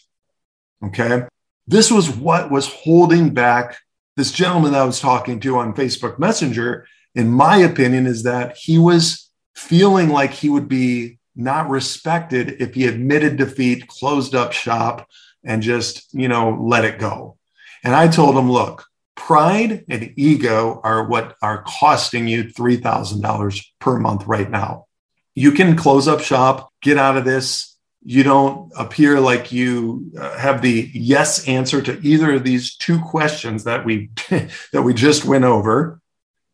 Okay. 0.84 1.24
This 1.68 1.92
was 1.92 2.10
what 2.10 2.52
was 2.52 2.68
holding 2.68 3.34
back 3.34 3.78
this 4.16 4.32
gentleman 4.32 4.74
that 4.74 4.82
I 4.82 4.86
was 4.86 5.00
talking 5.00 5.40
to 5.42 5.58
on 5.58 5.74
Facebook 5.74 6.20
Messenger. 6.20 6.88
In 7.16 7.32
my 7.32 7.58
opinion, 7.58 8.06
is 8.06 8.24
that 8.24 8.58
he 8.58 8.78
was 8.78 9.30
feeling 9.56 10.10
like 10.10 10.32
he 10.32 10.50
would 10.50 10.68
be 10.68 11.20
not 11.36 11.70
respected 11.70 12.62
if 12.62 12.74
he 12.74 12.86
admitted 12.86 13.38
defeat, 13.38 13.88
closed 13.88 14.36
up 14.36 14.52
shop, 14.52 15.08
and 15.44 15.62
just, 15.62 16.14
you 16.14 16.28
know, 16.28 16.58
let 16.62 16.86
it 16.86 17.00
go. 17.00 17.38
And 17.84 17.96
I 17.96 18.08
told 18.08 18.38
him, 18.38 18.52
look, 18.52 18.86
pride 19.16 19.86
and 19.90 20.14
ego 20.18 20.82
are 20.84 21.08
what 21.08 21.36
are 21.42 21.64
costing 21.64 22.28
you 22.28 22.46
$3,000 22.46 23.66
per 23.80 24.00
month 24.00 24.26
right 24.28 24.50
now. 24.50 24.88
You 25.36 25.52
can 25.52 25.78
close 25.78 26.08
up 26.08 26.22
shop, 26.22 26.72
get 26.82 26.98
out 26.98 27.16
of 27.16 27.26
this. 27.26 27.69
You 28.04 28.24
don't 28.24 28.72
appear 28.78 29.20
like 29.20 29.52
you 29.52 30.12
uh, 30.18 30.38
have 30.38 30.62
the 30.62 30.90
yes 30.94 31.48
answer 31.48 31.82
to 31.82 32.00
either 32.02 32.36
of 32.36 32.44
these 32.44 32.76
two 32.76 33.00
questions 33.00 33.66
that 33.66 33.86
we 33.86 34.10
that 34.72 34.84
we 34.84 34.94
just 34.94 35.26
went 35.26 35.46
over. 35.46 36.02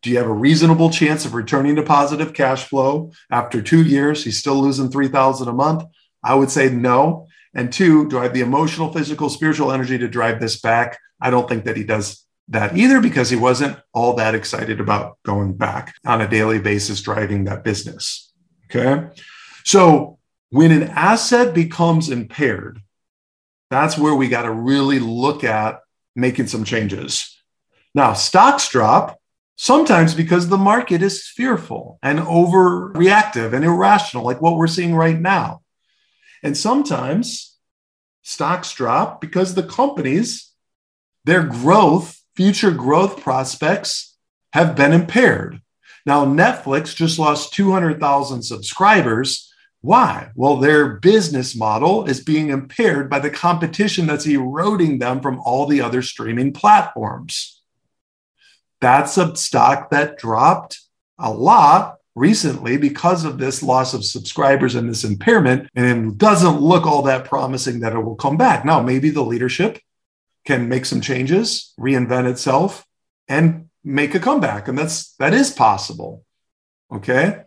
Do 0.02 0.10
you 0.10 0.18
have 0.18 0.26
a 0.26 0.32
reasonable 0.32 0.90
chance 0.90 1.24
of 1.24 1.34
returning 1.34 1.76
to 1.76 1.82
positive 1.82 2.32
cash 2.34 2.64
flow 2.64 3.12
after 3.30 3.62
2 3.62 3.82
years? 3.82 4.22
He's 4.22 4.38
still 4.38 4.60
losing 4.60 4.90
3000 4.90 5.48
a 5.48 5.52
month. 5.52 5.84
I 6.22 6.34
would 6.34 6.50
say 6.50 6.68
no. 6.68 7.26
And 7.54 7.72
two, 7.72 8.06
do 8.08 8.18
I 8.18 8.24
have 8.24 8.34
the 8.34 8.42
emotional, 8.42 8.92
physical, 8.92 9.30
spiritual 9.30 9.72
energy 9.72 9.96
to 9.96 10.08
drive 10.08 10.40
this 10.40 10.60
back? 10.60 10.98
I 11.20 11.30
don't 11.30 11.48
think 11.48 11.64
that 11.64 11.76
he 11.76 11.84
does 11.84 12.26
that 12.48 12.76
either 12.76 13.00
because 13.00 13.30
he 13.30 13.36
wasn't 13.36 13.78
all 13.92 14.14
that 14.14 14.34
excited 14.34 14.78
about 14.78 15.18
going 15.24 15.54
back 15.54 15.94
on 16.04 16.20
a 16.20 16.28
daily 16.28 16.58
basis 16.58 17.00
driving 17.00 17.44
that 17.44 17.64
business. 17.64 18.32
Okay. 18.66 19.08
So 19.64 20.15
when 20.50 20.70
an 20.70 20.84
asset 20.84 21.54
becomes 21.54 22.08
impaired, 22.08 22.80
that's 23.70 23.98
where 23.98 24.14
we 24.14 24.28
got 24.28 24.42
to 24.42 24.52
really 24.52 24.98
look 24.98 25.44
at 25.44 25.80
making 26.14 26.46
some 26.46 26.64
changes. 26.64 27.36
Now, 27.94 28.12
stocks 28.12 28.68
drop 28.68 29.18
sometimes 29.56 30.14
because 30.14 30.48
the 30.48 30.58
market 30.58 31.02
is 31.02 31.26
fearful 31.26 31.98
and 32.02 32.18
overreactive 32.18 33.52
and 33.52 33.64
irrational, 33.64 34.24
like 34.24 34.40
what 34.40 34.56
we're 34.56 34.66
seeing 34.66 34.94
right 34.94 35.18
now. 35.18 35.62
And 36.42 36.56
sometimes 36.56 37.56
stocks 38.22 38.72
drop 38.72 39.20
because 39.20 39.54
the 39.54 39.62
companies 39.62 40.52
their 41.26 41.42
growth, 41.42 42.22
future 42.36 42.70
growth 42.70 43.20
prospects 43.20 44.16
have 44.52 44.76
been 44.76 44.92
impaired. 44.92 45.60
Now, 46.06 46.24
Netflix 46.24 46.94
just 46.94 47.18
lost 47.18 47.52
200,000 47.54 48.44
subscribers. 48.44 49.45
Why? 49.86 50.32
Well, 50.34 50.56
their 50.56 50.96
business 50.96 51.54
model 51.54 52.06
is 52.06 52.18
being 52.18 52.48
impaired 52.48 53.08
by 53.08 53.20
the 53.20 53.30
competition 53.30 54.08
that's 54.08 54.26
eroding 54.26 54.98
them 54.98 55.20
from 55.20 55.38
all 55.44 55.64
the 55.64 55.80
other 55.80 56.02
streaming 56.02 56.52
platforms. 56.52 57.62
That's 58.80 59.16
a 59.16 59.36
stock 59.36 59.90
that 59.90 60.18
dropped 60.18 60.80
a 61.20 61.30
lot 61.30 61.98
recently 62.16 62.76
because 62.78 63.24
of 63.24 63.38
this 63.38 63.62
loss 63.62 63.94
of 63.94 64.04
subscribers 64.04 64.74
and 64.74 64.88
this 64.88 65.04
impairment, 65.04 65.70
and 65.76 66.14
it 66.14 66.18
doesn't 66.18 66.60
look 66.60 66.84
all 66.84 67.02
that 67.02 67.26
promising 67.26 67.78
that 67.80 67.92
it 67.92 68.00
will 68.00 68.16
come 68.16 68.36
back. 68.36 68.64
Now, 68.64 68.82
maybe 68.82 69.10
the 69.10 69.22
leadership 69.22 69.78
can 70.44 70.68
make 70.68 70.84
some 70.84 71.00
changes, 71.00 71.72
reinvent 71.78 72.28
itself, 72.28 72.84
and 73.28 73.68
make 73.84 74.16
a 74.16 74.20
comeback. 74.20 74.66
And 74.66 74.76
that's 74.76 75.14
that 75.18 75.32
is 75.32 75.52
possible. 75.52 76.24
Okay. 76.90 77.42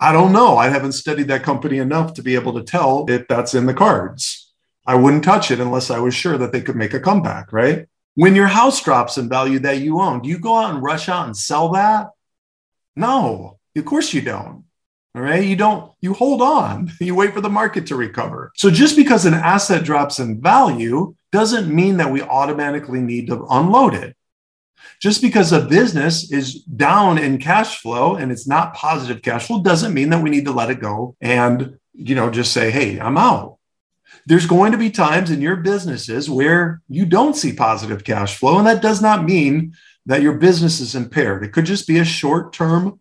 I 0.00 0.12
don't 0.12 0.32
know. 0.32 0.56
I 0.56 0.68
haven't 0.68 0.92
studied 0.92 1.28
that 1.28 1.42
company 1.42 1.78
enough 1.78 2.14
to 2.14 2.22
be 2.22 2.34
able 2.34 2.52
to 2.54 2.62
tell 2.62 3.06
if 3.08 3.26
that's 3.28 3.54
in 3.54 3.66
the 3.66 3.74
cards. 3.74 4.52
I 4.86 4.96
wouldn't 4.96 5.24
touch 5.24 5.50
it 5.50 5.60
unless 5.60 5.90
I 5.90 5.98
was 5.98 6.14
sure 6.14 6.36
that 6.36 6.52
they 6.52 6.60
could 6.60 6.76
make 6.76 6.94
a 6.94 7.00
comeback, 7.00 7.52
right? 7.52 7.86
When 8.16 8.36
your 8.36 8.46
house 8.46 8.82
drops 8.82 9.18
in 9.18 9.28
value 9.28 9.58
that 9.60 9.78
you 9.78 10.00
own, 10.00 10.20
do 10.20 10.28
you 10.28 10.38
go 10.38 10.56
out 10.56 10.74
and 10.74 10.82
rush 10.82 11.08
out 11.08 11.26
and 11.26 11.36
sell 11.36 11.70
that? 11.72 12.10
No, 12.96 13.58
of 13.76 13.84
course 13.84 14.12
you 14.12 14.20
don't. 14.20 14.64
All 15.16 15.22
right. 15.22 15.44
You 15.44 15.54
don't, 15.54 15.92
you 16.00 16.12
hold 16.12 16.42
on, 16.42 16.90
you 17.00 17.14
wait 17.14 17.32
for 17.32 17.40
the 17.40 17.48
market 17.48 17.86
to 17.86 17.96
recover. 17.96 18.52
So 18.56 18.70
just 18.70 18.96
because 18.96 19.26
an 19.26 19.34
asset 19.34 19.84
drops 19.84 20.18
in 20.18 20.40
value 20.40 21.14
doesn't 21.32 21.72
mean 21.72 21.96
that 21.98 22.10
we 22.10 22.22
automatically 22.22 23.00
need 23.00 23.28
to 23.28 23.46
unload 23.50 23.94
it. 23.94 24.16
Just 25.04 25.20
because 25.20 25.52
a 25.52 25.60
business 25.60 26.32
is 26.32 26.62
down 26.62 27.18
in 27.18 27.36
cash 27.36 27.82
flow 27.82 28.14
and 28.14 28.32
it's 28.32 28.46
not 28.46 28.72
positive 28.72 29.20
cash 29.20 29.48
flow 29.48 29.60
doesn't 29.60 29.92
mean 29.92 30.08
that 30.08 30.22
we 30.22 30.30
need 30.30 30.46
to 30.46 30.50
let 30.50 30.70
it 30.70 30.80
go 30.80 31.14
and, 31.20 31.76
you 31.92 32.14
know, 32.14 32.30
just 32.30 32.54
say, 32.54 32.70
hey, 32.70 32.98
I'm 32.98 33.18
out. 33.18 33.58
There's 34.24 34.46
going 34.46 34.72
to 34.72 34.78
be 34.78 34.88
times 34.88 35.30
in 35.30 35.42
your 35.42 35.56
businesses 35.56 36.30
where 36.30 36.80
you 36.88 37.04
don't 37.04 37.36
see 37.36 37.52
positive 37.52 38.02
cash 38.02 38.38
flow. 38.38 38.56
And 38.56 38.66
that 38.66 38.80
does 38.80 39.02
not 39.02 39.26
mean 39.26 39.74
that 40.06 40.22
your 40.22 40.38
business 40.38 40.80
is 40.80 40.94
impaired. 40.94 41.44
It 41.44 41.52
could 41.52 41.66
just 41.66 41.86
be 41.86 41.98
a 41.98 42.04
short 42.06 42.54
term 42.54 42.98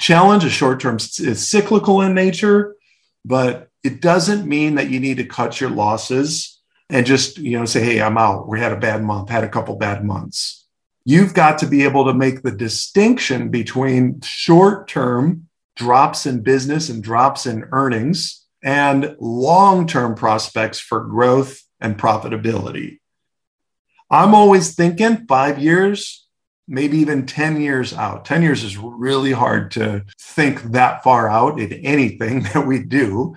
challenge, 0.00 0.46
a 0.46 0.48
short 0.50 0.80
term, 0.80 0.94
it's 0.94 1.46
cyclical 1.46 2.00
in 2.00 2.14
nature, 2.14 2.74
but 3.22 3.68
it 3.82 4.00
doesn't 4.00 4.48
mean 4.48 4.76
that 4.76 4.88
you 4.88 4.98
need 4.98 5.18
to 5.18 5.26
cut 5.26 5.60
your 5.60 5.68
losses 5.68 6.58
and 6.88 7.04
just, 7.04 7.36
you 7.36 7.58
know, 7.58 7.66
say, 7.66 7.84
hey, 7.84 8.00
I'm 8.00 8.16
out. 8.16 8.48
We 8.48 8.60
had 8.60 8.72
a 8.72 8.80
bad 8.80 9.02
month, 9.02 9.28
had 9.28 9.44
a 9.44 9.48
couple 9.50 9.76
bad 9.76 10.02
months. 10.02 10.63
You've 11.04 11.34
got 11.34 11.58
to 11.58 11.66
be 11.66 11.84
able 11.84 12.06
to 12.06 12.14
make 12.14 12.42
the 12.42 12.50
distinction 12.50 13.50
between 13.50 14.20
short 14.22 14.88
term 14.88 15.48
drops 15.76 16.24
in 16.24 16.42
business 16.42 16.88
and 16.88 17.02
drops 17.02 17.46
in 17.46 17.64
earnings 17.72 18.44
and 18.62 19.14
long 19.20 19.86
term 19.86 20.14
prospects 20.14 20.80
for 20.80 21.04
growth 21.04 21.60
and 21.80 21.98
profitability. 21.98 23.00
I'm 24.10 24.34
always 24.34 24.74
thinking 24.74 25.26
five 25.26 25.58
years, 25.58 26.26
maybe 26.66 26.98
even 26.98 27.26
10 27.26 27.60
years 27.60 27.92
out. 27.92 28.24
10 28.24 28.42
years 28.42 28.64
is 28.64 28.78
really 28.78 29.32
hard 29.32 29.72
to 29.72 30.04
think 30.18 30.62
that 30.72 31.02
far 31.02 31.28
out 31.28 31.60
in 31.60 31.72
anything 31.72 32.42
that 32.54 32.66
we 32.66 32.78
do, 32.78 33.34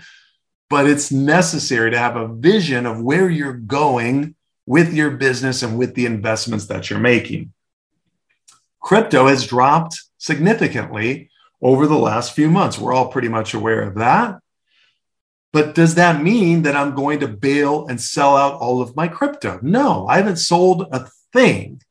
but 0.70 0.88
it's 0.88 1.12
necessary 1.12 1.92
to 1.92 1.98
have 1.98 2.16
a 2.16 2.34
vision 2.34 2.86
of 2.86 3.02
where 3.02 3.30
you're 3.30 3.54
going 3.54 4.36
with 4.66 4.94
your 4.94 5.12
business 5.12 5.64
and 5.64 5.78
with 5.78 5.96
the 5.96 6.06
investments 6.06 6.68
that 6.68 6.90
you're 6.90 7.00
making. 7.00 7.54
Crypto 8.88 9.28
has 9.28 9.46
dropped 9.46 10.02
significantly 10.18 11.30
over 11.62 11.88
the 11.88 11.98
last 11.98 12.32
few 12.32 12.50
months. 12.50 12.80
We're 12.80 12.94
all 12.94 13.10
pretty 13.10 13.28
much 13.28 13.54
aware 13.54 13.82
of 13.82 13.96
that. 13.96 14.40
But 15.52 15.76
does 15.76 15.96
that 15.96 16.24
mean 16.24 16.62
that 16.62 16.78
I'm 16.78 16.96
going 16.96 17.20
to 17.20 17.28
bail 17.28 17.88
and 17.88 18.00
sell 18.00 18.38
out 18.38 18.62
all 18.62 18.82
of 18.82 18.96
my 18.96 19.10
crypto? 19.10 19.60
No, 19.62 20.08
I 20.08 20.16
haven't 20.16 20.38
sold 20.38 20.88
a 20.94 21.06
thing. 21.34 21.82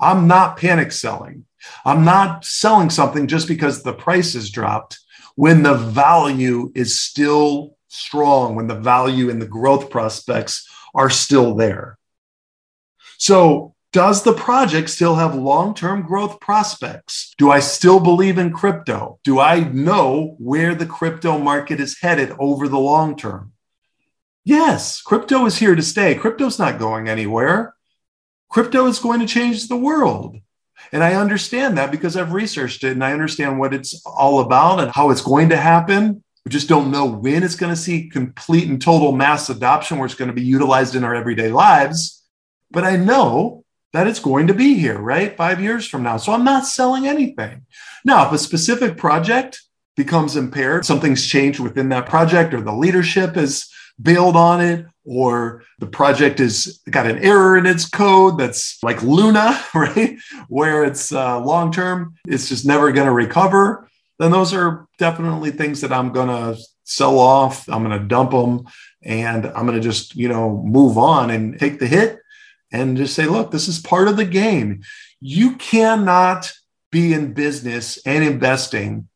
I'm 0.00 0.26
not 0.26 0.56
panic 0.56 0.90
selling. 0.90 1.44
I'm 1.84 2.06
not 2.06 2.46
selling 2.46 2.88
something 2.88 3.26
just 3.26 3.46
because 3.46 3.82
the 3.82 3.92
price 3.92 4.32
has 4.32 4.48
dropped 4.48 5.00
when 5.34 5.62
the 5.62 5.74
value 5.74 6.72
is 6.74 6.98
still 6.98 7.76
strong, 7.88 8.54
when 8.54 8.68
the 8.68 8.74
value 8.74 9.28
and 9.28 9.42
the 9.42 9.46
growth 9.46 9.90
prospects 9.90 10.66
are 10.94 11.10
still 11.10 11.54
there. 11.56 11.98
So 13.18 13.74
does 13.92 14.22
the 14.22 14.34
project 14.34 14.90
still 14.90 15.14
have 15.14 15.34
long 15.34 15.74
term 15.74 16.02
growth 16.02 16.40
prospects? 16.40 17.34
Do 17.38 17.50
I 17.50 17.60
still 17.60 18.00
believe 18.00 18.36
in 18.36 18.52
crypto? 18.52 19.18
Do 19.24 19.40
I 19.40 19.60
know 19.60 20.36
where 20.38 20.74
the 20.74 20.86
crypto 20.86 21.38
market 21.38 21.80
is 21.80 21.98
headed 22.00 22.34
over 22.38 22.68
the 22.68 22.78
long 22.78 23.16
term? 23.16 23.52
Yes, 24.44 25.00
crypto 25.00 25.46
is 25.46 25.58
here 25.58 25.74
to 25.74 25.82
stay. 25.82 26.14
Crypto's 26.14 26.58
not 26.58 26.78
going 26.78 27.08
anywhere. 27.08 27.74
Crypto 28.50 28.86
is 28.86 28.98
going 28.98 29.20
to 29.20 29.26
change 29.26 29.68
the 29.68 29.76
world. 29.76 30.38
And 30.92 31.02
I 31.02 31.14
understand 31.14 31.76
that 31.76 31.90
because 31.90 32.16
I've 32.16 32.32
researched 32.32 32.84
it 32.84 32.92
and 32.92 33.04
I 33.04 33.12
understand 33.12 33.58
what 33.58 33.74
it's 33.74 34.02
all 34.06 34.40
about 34.40 34.80
and 34.80 34.90
how 34.90 35.10
it's 35.10 35.20
going 35.20 35.48
to 35.50 35.56
happen. 35.56 36.22
We 36.44 36.50
just 36.50 36.68
don't 36.68 36.90
know 36.90 37.04
when 37.04 37.42
it's 37.42 37.56
going 37.56 37.74
to 37.74 37.80
see 37.80 38.08
complete 38.08 38.68
and 38.68 38.80
total 38.80 39.12
mass 39.12 39.50
adoption 39.50 39.98
where 39.98 40.06
it's 40.06 40.14
going 40.14 40.30
to 40.30 40.34
be 40.34 40.44
utilized 40.44 40.94
in 40.94 41.04
our 41.04 41.14
everyday 41.14 41.50
lives. 41.50 42.24
But 42.70 42.84
I 42.84 42.96
know 42.96 43.64
that 43.92 44.06
it's 44.06 44.20
going 44.20 44.46
to 44.48 44.54
be 44.54 44.74
here, 44.74 44.98
right? 44.98 45.36
Five 45.36 45.60
years 45.60 45.86
from 45.86 46.02
now. 46.02 46.16
So 46.16 46.32
I'm 46.32 46.44
not 46.44 46.66
selling 46.66 47.06
anything. 47.06 47.64
Now, 48.04 48.26
if 48.26 48.32
a 48.32 48.38
specific 48.38 48.96
project 48.96 49.62
becomes 49.96 50.36
impaired, 50.36 50.84
something's 50.84 51.26
changed 51.26 51.60
within 51.60 51.88
that 51.88 52.06
project, 52.06 52.54
or 52.54 52.60
the 52.60 52.72
leadership 52.72 53.34
has 53.34 53.68
bailed 54.00 54.36
on 54.36 54.60
it, 54.60 54.86
or 55.04 55.64
the 55.78 55.86
project 55.86 56.38
has 56.38 56.80
got 56.90 57.06
an 57.06 57.18
error 57.18 57.56
in 57.56 57.66
its 57.66 57.88
code 57.88 58.38
that's 58.38 58.78
like 58.82 59.02
Luna, 59.02 59.58
right? 59.74 60.18
Where 60.48 60.84
it's 60.84 61.10
uh, 61.12 61.40
long 61.40 61.72
term, 61.72 62.14
it's 62.26 62.48
just 62.48 62.66
never 62.66 62.92
going 62.92 63.06
to 63.06 63.12
recover. 63.12 63.88
Then 64.18 64.30
those 64.30 64.52
are 64.52 64.86
definitely 64.98 65.52
things 65.52 65.80
that 65.80 65.92
I'm 65.92 66.12
going 66.12 66.28
to 66.28 66.60
sell 66.84 67.18
off. 67.18 67.68
I'm 67.68 67.84
going 67.84 67.98
to 67.98 68.06
dump 68.06 68.32
them 68.32 68.66
and 69.02 69.46
I'm 69.46 69.66
going 69.66 69.80
to 69.80 69.80
just, 69.80 70.16
you 70.16 70.28
know, 70.28 70.62
move 70.64 70.98
on 70.98 71.30
and 71.30 71.58
take 71.58 71.78
the 71.78 71.86
hit 71.86 72.20
and 72.72 72.96
just 72.96 73.14
say, 73.14 73.26
look, 73.26 73.50
this 73.50 73.68
is 73.68 73.78
part 73.78 74.08
of 74.08 74.16
the 74.16 74.24
game. 74.24 74.82
You 75.20 75.56
cannot 75.56 76.52
be 76.90 77.12
in 77.12 77.34
business 77.34 77.98
and 78.06 78.24
investing 78.24 79.08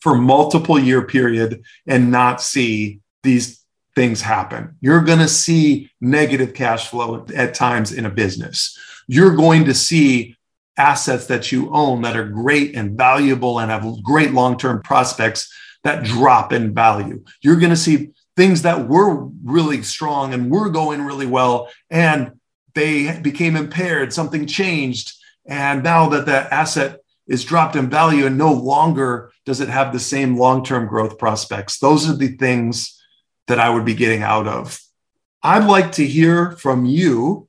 for 0.00 0.14
multiple 0.14 0.78
year 0.78 1.02
period 1.02 1.62
and 1.86 2.10
not 2.10 2.42
see 2.42 3.00
these 3.22 3.64
things 3.94 4.20
happen. 4.20 4.76
You're 4.80 5.02
going 5.02 5.20
to 5.20 5.28
see 5.28 5.90
negative 6.00 6.54
cash 6.54 6.88
flow 6.88 7.26
at 7.34 7.54
times 7.54 7.92
in 7.92 8.04
a 8.04 8.10
business. 8.10 8.78
You're 9.06 9.36
going 9.36 9.64
to 9.66 9.74
see 9.74 10.36
assets 10.76 11.26
that 11.26 11.52
you 11.52 11.70
own 11.72 12.02
that 12.02 12.16
are 12.16 12.28
great 12.28 12.74
and 12.74 12.98
valuable 12.98 13.60
and 13.60 13.70
have 13.70 13.86
great 14.02 14.32
long-term 14.32 14.82
prospects 14.82 15.52
that 15.84 16.04
drop 16.04 16.52
in 16.52 16.74
value. 16.74 17.22
You're 17.40 17.56
going 17.56 17.70
to 17.70 17.76
see 17.76 18.10
things 18.36 18.62
that 18.62 18.88
were 18.88 19.26
really 19.44 19.82
strong 19.82 20.34
and 20.34 20.50
were 20.50 20.68
going 20.68 21.02
really 21.02 21.26
well 21.26 21.70
and 21.90 22.32
they 22.74 23.18
became 23.20 23.56
impaired, 23.56 24.12
something 24.12 24.46
changed. 24.46 25.14
And 25.46 25.82
now 25.82 26.08
that 26.10 26.26
that 26.26 26.52
asset 26.52 27.00
is 27.26 27.44
dropped 27.44 27.76
in 27.76 27.88
value 27.88 28.26
and 28.26 28.36
no 28.36 28.52
longer 28.52 29.30
does 29.46 29.60
it 29.60 29.68
have 29.68 29.92
the 29.92 30.00
same 30.00 30.36
long 30.36 30.64
term 30.64 30.86
growth 30.86 31.18
prospects, 31.18 31.78
those 31.78 32.08
are 32.08 32.16
the 32.16 32.36
things 32.36 33.00
that 33.46 33.58
I 33.58 33.70
would 33.70 33.84
be 33.84 33.94
getting 33.94 34.22
out 34.22 34.46
of. 34.46 34.80
I'd 35.42 35.66
like 35.66 35.92
to 35.92 36.06
hear 36.06 36.52
from 36.52 36.86
you. 36.86 37.48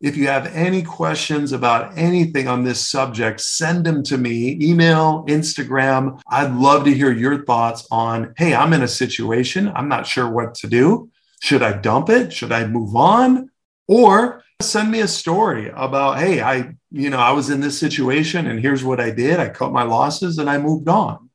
If 0.00 0.16
you 0.16 0.26
have 0.26 0.54
any 0.54 0.82
questions 0.82 1.52
about 1.52 1.96
anything 1.96 2.48
on 2.48 2.64
this 2.64 2.86
subject, 2.86 3.40
send 3.40 3.86
them 3.86 4.02
to 4.04 4.18
me, 4.18 4.58
email, 4.60 5.24
Instagram. 5.28 6.20
I'd 6.28 6.54
love 6.54 6.84
to 6.84 6.92
hear 6.92 7.12
your 7.12 7.44
thoughts 7.44 7.86
on 7.90 8.34
hey, 8.36 8.54
I'm 8.54 8.72
in 8.72 8.82
a 8.82 8.88
situation. 8.88 9.70
I'm 9.74 9.88
not 9.88 10.06
sure 10.06 10.28
what 10.28 10.54
to 10.56 10.66
do. 10.66 11.10
Should 11.40 11.62
I 11.62 11.72
dump 11.72 12.08
it? 12.08 12.32
Should 12.32 12.52
I 12.52 12.66
move 12.66 12.96
on? 12.96 13.50
Or 13.86 14.42
send 14.60 14.90
me 14.90 15.00
a 15.00 15.08
story 15.08 15.70
about, 15.74 16.18
hey, 16.18 16.40
I, 16.40 16.74
you 16.90 17.10
know, 17.10 17.18
I 17.18 17.32
was 17.32 17.50
in 17.50 17.60
this 17.60 17.78
situation 17.78 18.46
and 18.46 18.60
here's 18.60 18.84
what 18.84 19.00
I 19.00 19.10
did. 19.10 19.40
I 19.40 19.48
cut 19.48 19.72
my 19.72 19.82
losses 19.82 20.38
and 20.38 20.48
I 20.48 20.58
moved 20.58 20.88
on. 20.88 21.30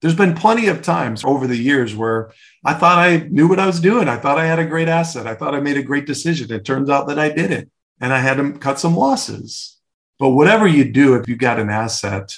There's 0.00 0.16
been 0.16 0.34
plenty 0.34 0.66
of 0.66 0.82
times 0.82 1.22
over 1.24 1.46
the 1.46 1.56
years 1.56 1.94
where 1.94 2.32
I 2.64 2.74
thought 2.74 2.98
I 2.98 3.28
knew 3.30 3.46
what 3.46 3.60
I 3.60 3.66
was 3.66 3.80
doing. 3.80 4.08
I 4.08 4.16
thought 4.16 4.38
I 4.38 4.46
had 4.46 4.58
a 4.58 4.66
great 4.66 4.88
asset. 4.88 5.26
I 5.28 5.34
thought 5.34 5.54
I 5.54 5.60
made 5.60 5.76
a 5.76 5.82
great 5.82 6.06
decision. 6.06 6.52
It 6.52 6.64
turns 6.64 6.90
out 6.90 7.06
that 7.06 7.20
I 7.20 7.28
didn't. 7.28 7.70
And 8.00 8.12
I 8.12 8.18
had 8.18 8.38
to 8.38 8.52
cut 8.58 8.80
some 8.80 8.96
losses. 8.96 9.78
But 10.18 10.30
whatever 10.30 10.66
you 10.66 10.90
do, 10.90 11.14
if 11.14 11.28
you 11.28 11.36
got 11.36 11.60
an 11.60 11.70
asset, 11.70 12.36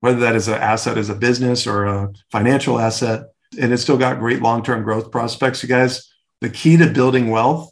whether 0.00 0.20
that 0.20 0.36
is 0.36 0.48
an 0.48 0.54
asset 0.54 0.98
as 0.98 1.08
a 1.08 1.14
business 1.14 1.66
or 1.66 1.86
a 1.86 2.12
financial 2.30 2.78
asset, 2.78 3.24
and 3.58 3.72
it's 3.72 3.82
still 3.82 3.98
got 3.98 4.18
great 4.18 4.42
long 4.42 4.62
term 4.62 4.82
growth 4.82 5.10
prospects, 5.10 5.62
you 5.62 5.68
guys, 5.68 6.12
the 6.42 6.50
key 6.50 6.76
to 6.76 6.86
building 6.86 7.30
wealth 7.30 7.69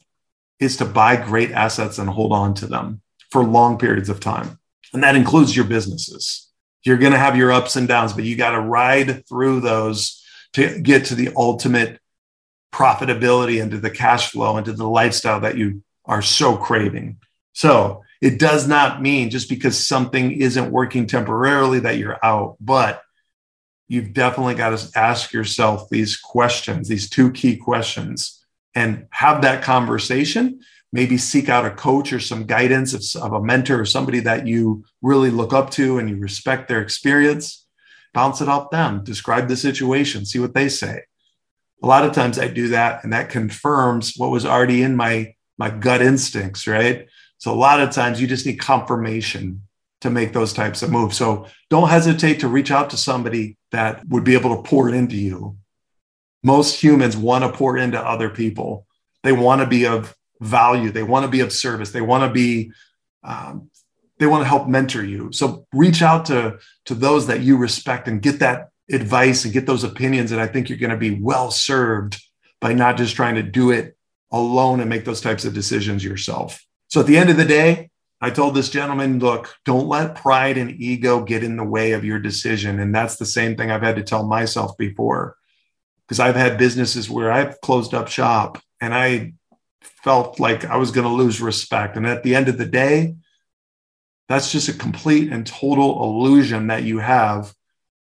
is 0.61 0.77
to 0.79 0.85
buy 0.85 1.16
great 1.16 1.53
assets 1.53 1.99
and 1.99 2.09
hold 2.09 2.33
on 2.33 2.55
to 2.55 2.66
them 2.66 3.01
for 3.31 3.44
long 3.44 3.79
periods 3.79 4.09
of 4.09 4.21
time. 4.21 4.59
And 4.92 5.03
that 5.03 5.16
includes 5.16 5.55
your 5.55 5.66
businesses. 5.66 6.51
You're 6.83 6.97
going 6.97 7.12
to 7.12 7.18
have 7.18 7.37
your 7.37 7.53
ups 7.53 7.77
and 7.77 7.87
downs, 7.87 8.12
but 8.12 8.25
you 8.25 8.37
got 8.37 8.53
to 8.53 8.61
ride 8.61 9.27
through 9.29 9.61
those 9.61 10.25
to 10.55 10.81
get 10.81 11.07
to 11.07 11.14
the 11.14 11.31
ultimate 11.37 12.01
profitability 12.73 13.61
and 13.61 13.71
to 13.71 13.79
the 13.79 13.90
cash 13.90 14.31
flow 14.31 14.57
and 14.57 14.66
to 14.66 14.73
the 14.73 14.88
lifestyle 14.88 15.40
that 15.40 15.57
you 15.59 15.83
are 16.05 16.23
so 16.23 16.57
craving. 16.57 17.18
So 17.53 18.03
it 18.21 18.38
does 18.38 18.66
not 18.66 19.03
mean 19.03 19.31
just 19.31 19.49
because 19.49 19.87
something 19.87 20.33
isn't 20.33 20.73
working 20.73 21.07
temporarily 21.07 21.81
that 21.81 21.99
you're 21.99 22.25
out, 22.25 22.57
but 22.61 23.03
you've 23.88 24.12
definitely 24.12 24.55
got 24.55 24.79
to 24.79 24.99
ask 24.99 25.33
yourself 25.33 25.88
these 25.88 26.16
questions, 26.16 26.88
these 26.88 27.09
two 27.09 27.31
key 27.33 27.57
questions 27.57 28.38
and 28.74 29.07
have 29.11 29.42
that 29.42 29.62
conversation. 29.62 30.61
Maybe 30.92 31.18
seek 31.18 31.48
out 31.48 31.66
a 31.66 31.70
coach 31.70 32.12
or 32.12 32.20
some 32.20 32.44
guidance 32.44 32.94
of, 32.94 33.22
of 33.22 33.33
a 33.33 33.44
mentor 33.44 33.81
or 33.81 33.85
somebody 33.85 34.20
that 34.20 34.46
you 34.46 34.85
really 35.02 35.31
look 35.31 35.52
up 35.52 35.70
to 35.72 35.98
and 35.98 36.09
you 36.09 36.16
respect 36.16 36.68
their 36.68 36.81
experience. 36.81 37.66
Bounce 38.14 38.40
it 38.40 38.48
off 38.48 38.70
them, 38.70 39.04
describe 39.04 39.48
the 39.48 39.57
situation, 39.57 40.24
see 40.24 40.38
what 40.38 40.54
they 40.54 40.68
say. 40.68 41.02
A 41.83 41.87
lot 41.87 42.04
of 42.04 42.12
times 42.12 42.38
I 42.38 42.48
do 42.48 42.68
that, 42.68 43.04
and 43.04 43.12
that 43.12 43.28
confirms 43.28 44.14
what 44.16 44.31
was 44.31 44.46
already 44.46 44.83
in 44.83 44.96
my, 44.96 45.35
my 45.59 45.70
gut 45.70 46.00
instincts, 46.00 46.66
right? 46.66 47.07
So 47.37 47.52
a 47.52 47.54
lot 47.54 47.81
of 47.81 47.90
times 47.90 48.20
you 48.20 48.26
just 48.26 48.46
need 48.46 48.59
confirmation 48.59 49.62
to 50.00 50.11
make 50.11 50.33
those 50.33 50.52
types 50.52 50.83
of 50.83 50.90
moves. 50.90 51.16
So 51.16 51.46
don't 51.70 51.88
hesitate 51.88 52.40
to 52.40 52.48
reach 52.48 52.70
out 52.70 52.90
to 52.90 52.96
somebody 52.96 53.57
that 53.72 54.07
would 54.09 54.24
be 54.24 54.35
able 54.35 54.57
to 54.57 54.62
pour 54.62 54.88
it 54.88 54.94
into 54.94 55.16
you 55.16 55.58
most 56.49 56.81
humans 56.83 57.15
want 57.15 57.45
to 57.45 57.53
pour 57.53 57.77
into 57.77 58.01
other 58.01 58.31
people. 58.31 58.87
They 59.23 59.33
want 59.33 59.61
to 59.61 59.67
be 59.67 59.87
of 59.87 60.17
value. 60.41 60.91
They 60.91 61.03
want 61.03 61.25
to 61.25 61.31
be 61.31 61.41
of 61.41 61.53
service. 61.53 61.91
They 61.91 62.01
want 62.01 62.23
to 62.25 62.31
be, 62.33 62.73
um, 63.23 63.71
they 64.19 64.27
want 64.27 64.43
to 64.45 64.49
help 64.49 64.67
mentor 64.67 65.05
you. 65.05 65.31
So 65.33 65.67
reach 65.75 66.01
out 66.01 66.25
to, 66.27 66.59
to 66.87 66.95
those 66.95 67.27
that 67.27 67.43
you 67.43 67.59
respect 67.59 68.09
and 68.09 68.23
get 68.23 68.39
that 68.39 68.71
advice 68.91 69.45
and 69.45 69.53
get 69.53 69.67
those 69.67 69.85
opinions. 69.85 70.33
And 70.33 70.41
I 70.41 70.47
think 70.47 70.69
you're 70.69 70.79
going 70.87 70.99
to 70.99 71.09
be 71.09 71.21
well 71.21 71.51
served 71.51 72.15
by 72.61 72.73
not 72.73 72.97
just 72.97 73.15
trying 73.15 73.35
to 73.35 73.43
do 73.43 73.71
it 73.71 73.97
alone 74.33 74.81
and 74.81 74.89
make 74.89 75.05
those 75.05 75.21
types 75.21 75.45
of 75.45 75.53
decisions 75.53 76.03
yourself. 76.03 76.65
So 76.89 77.01
at 77.01 77.07
the 77.07 77.19
end 77.19 77.29
of 77.29 77.37
the 77.37 77.45
day, 77.45 77.91
I 78.21 78.31
told 78.31 78.55
this 78.55 78.71
gentleman, 78.71 79.19
look, 79.19 79.55
don't 79.65 79.87
let 79.87 80.17
pride 80.17 80.57
and 80.59 80.71
ego 80.81 81.23
get 81.23 81.45
in 81.45 81.57
the 81.57 81.71
way 81.77 81.93
of 81.93 82.05
your 82.05 82.19
decision. 82.19 82.81
And 82.81 82.95
that's 82.95 83.17
the 83.17 83.27
same 83.39 83.55
thing 83.55 83.71
I've 83.71 83.89
had 83.89 83.97
to 83.97 84.03
tell 84.03 84.27
myself 84.27 84.77
before 84.77 85.38
because 86.09 86.21
I've 86.21 86.37
had 86.37 86.57
businesses 86.57 87.11
where 87.11 87.31
I've 87.31 87.61
closed 87.61 87.92
up 87.92 88.09
shop 88.09 88.62
and 88.81 88.94
I 88.94 89.35
felt 89.83 90.40
like 90.40 90.64
I 90.64 90.77
was 90.77 90.90
going 90.90 91.07
to 91.07 91.12
lose 91.12 91.40
respect. 91.40 91.97
And 91.97 92.07
at 92.07 92.23
the 92.23 92.35
end 92.35 92.49
of 92.49 92.57
the 92.57 92.64
day, 92.64 93.14
that's 94.27 94.51
just 94.51 94.71
a 94.71 94.73
complete 94.73 95.31
and 95.31 95.47
total 95.47 96.03
illusion 96.03 96.68
that 96.68 96.83
you 96.83 96.99
have 96.99 97.53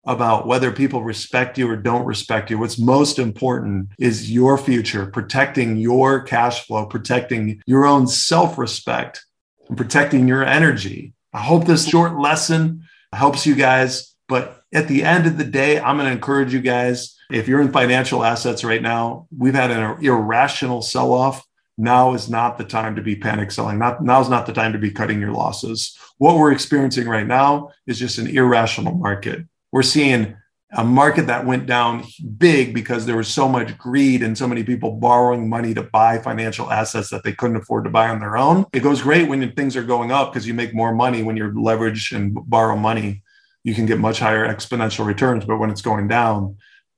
about 0.06 0.46
whether 0.46 0.70
people 0.70 1.02
respect 1.02 1.56
you 1.56 1.70
or 1.70 1.76
don't 1.76 2.04
respect 2.04 2.50
you. 2.50 2.58
What's 2.58 2.78
most 2.78 3.18
important 3.18 3.88
is 3.98 4.30
your 4.30 4.58
future, 4.58 5.06
protecting 5.06 5.78
your 5.78 6.20
cash 6.22 6.66
flow, 6.66 6.84
protecting 6.84 7.62
your 7.66 7.86
own 7.86 8.06
self 8.06 8.58
respect, 8.58 9.24
and 9.68 9.78
protecting 9.78 10.28
your 10.28 10.44
energy. 10.44 11.14
I 11.32 11.40
hope 11.40 11.64
this 11.64 11.88
short 11.88 12.18
lesson 12.18 12.84
helps 13.14 13.46
you 13.46 13.54
guys. 13.54 14.14
But 14.28 14.62
at 14.74 14.88
the 14.88 15.04
end 15.04 15.26
of 15.26 15.38
the 15.38 15.44
day, 15.44 15.80
I'm 15.80 15.96
going 15.96 16.08
to 16.08 16.12
encourage 16.12 16.52
you 16.52 16.60
guys 16.60 17.13
if 17.30 17.48
you're 17.48 17.60
in 17.60 17.72
financial 17.72 18.24
assets 18.24 18.64
right 18.64 18.82
now, 18.82 19.26
we've 19.36 19.54
had 19.54 19.70
an 19.70 20.04
irrational 20.04 20.82
sell 20.82 21.12
off. 21.12 21.46
Now 21.76 22.14
is 22.14 22.30
not 22.30 22.56
the 22.56 22.64
time 22.64 22.94
to 22.96 23.02
be 23.02 23.16
panic 23.16 23.50
selling. 23.50 23.78
Not 23.78 24.02
now 24.02 24.20
is 24.20 24.28
not 24.28 24.46
the 24.46 24.52
time 24.52 24.72
to 24.74 24.78
be 24.78 24.92
cutting 24.92 25.20
your 25.20 25.32
losses. 25.32 25.98
What 26.18 26.36
we're 26.36 26.52
experiencing 26.52 27.08
right 27.08 27.26
now 27.26 27.70
is 27.86 27.98
just 27.98 28.18
an 28.18 28.28
irrational 28.28 28.94
market. 28.94 29.44
We're 29.72 29.82
seeing 29.82 30.36
a 30.76 30.84
market 30.84 31.26
that 31.26 31.46
went 31.46 31.66
down 31.66 32.04
big 32.38 32.74
because 32.74 33.06
there 33.06 33.16
was 33.16 33.28
so 33.28 33.48
much 33.48 33.76
greed 33.78 34.22
and 34.22 34.36
so 34.36 34.46
many 34.46 34.64
people 34.64 34.92
borrowing 34.92 35.48
money 35.48 35.72
to 35.74 35.82
buy 35.82 36.18
financial 36.18 36.70
assets 36.70 37.10
that 37.10 37.22
they 37.22 37.32
couldn't 37.32 37.56
afford 37.56 37.84
to 37.84 37.90
buy 37.90 38.08
on 38.08 38.20
their 38.20 38.36
own. 38.36 38.66
It 38.72 38.80
goes 38.80 39.02
great 39.02 39.28
when 39.28 39.50
things 39.52 39.76
are 39.76 39.84
going 39.84 40.10
up 40.10 40.32
because 40.32 40.46
you 40.46 40.54
make 40.54 40.74
more 40.74 40.94
money 40.94 41.22
when 41.22 41.36
you're 41.36 41.52
leveraged 41.52 42.14
and 42.14 42.36
borrow 42.48 42.76
money. 42.76 43.22
You 43.62 43.74
can 43.74 43.86
get 43.86 43.98
much 43.98 44.18
higher 44.18 44.46
exponential 44.46 45.06
returns, 45.06 45.44
but 45.44 45.58
when 45.58 45.70
it's 45.70 45.82
going 45.82 46.08
down, 46.08 46.56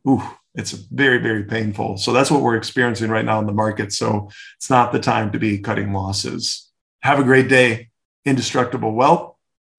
ooh, 0.09 0.23
it's 0.55 0.73
very, 0.73 1.19
very 1.19 1.45
painful. 1.45 1.99
So 1.99 2.12
that's 2.12 2.31
what 2.31 2.42
we're 2.42 2.57
experiencing 2.57 3.11
right 3.11 3.25
now 3.25 3.38
in 3.40 3.47
the 3.47 3.53
market. 3.53 3.92
So 3.92 4.31
it's 4.57 4.71
not 4.71 4.92
the 4.92 5.01
time 5.01 5.33
to 5.33 5.38
be 5.38 5.59
cutting 5.59 5.92
losses. 5.92 6.71
Have 7.03 7.19
a 7.19 7.25
great 7.25 7.49
day. 7.49 7.90
Indestructible 8.25 8.92
Wealth 8.92 9.37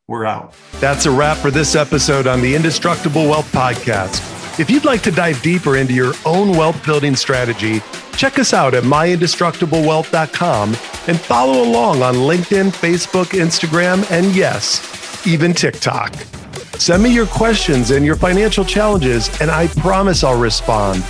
we're 0.08 0.26
out. 0.26 0.54
That's 0.80 1.06
a 1.06 1.12
wrap 1.12 1.38
for 1.38 1.52
this 1.52 1.76
episode 1.76 2.28
on 2.28 2.42
the 2.42 2.56
Indestructible 2.56 3.26
Wealth 3.26 3.52
Podcast. 3.52 4.34
If 4.60 4.70
you'd 4.70 4.86
like 4.86 5.04
to 5.04 5.12
dive 5.12 5.42
deeper 5.42 5.78
into 5.78 5.94
your 5.94 6.14
own 6.26 6.52
wealth 6.52 6.84
building 6.86 7.16
strategy, 7.16 7.82
check 8.16 8.40
us 8.40 8.54
out 8.54 8.74
at 8.74 8.84
myindestructiblewealth.com 8.84 10.70
and 11.08 11.20
follow 11.20 11.64
along 11.64 12.02
on 12.02 12.16
LinkedIn, 12.16 12.72
Facebook, 12.72 13.38
Instagram, 13.40 14.10
and 14.10 14.36
yes, 14.36 15.28
even 15.28 15.54
TikTok. 15.54 16.37
Send 16.80 17.04
me 17.04 17.14
your 17.14 17.26
questions 17.28 17.92
and 17.92 18.06
your 18.06 18.16
financial 18.16 18.64
challenges, 18.64 19.30
and 19.42 19.50
I 19.50 19.68
promise 19.68 20.24
I'll 20.24 20.40
respond. 20.40 21.04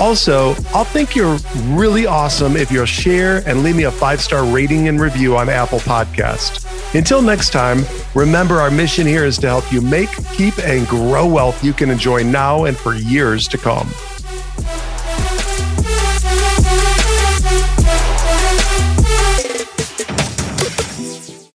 Also, 0.00 0.54
I'll 0.74 0.84
think 0.84 1.14
you're 1.14 1.38
really 1.66 2.06
awesome 2.06 2.56
if 2.56 2.70
you'll 2.70 2.86
share 2.86 3.46
and 3.46 3.62
leave 3.62 3.76
me 3.76 3.84
a 3.84 3.90
five 3.90 4.20
star 4.20 4.44
rating 4.44 4.88
and 4.88 5.00
review 5.00 5.36
on 5.36 5.48
Apple 5.48 5.80
Podcast. 5.80 6.66
Until 6.94 7.22
next 7.22 7.50
time, 7.50 7.84
remember 8.14 8.60
our 8.60 8.70
mission 8.70 9.06
here 9.06 9.24
is 9.24 9.38
to 9.38 9.46
help 9.46 9.70
you 9.72 9.80
make, 9.80 10.10
keep, 10.32 10.58
and 10.58 10.86
grow 10.86 11.26
wealth 11.26 11.62
you 11.62 11.72
can 11.72 11.90
enjoy 11.90 12.22
now 12.22 12.64
and 12.64 12.76
for 12.76 12.94
years 12.94 13.46
to 13.48 13.58
come. 13.58 13.88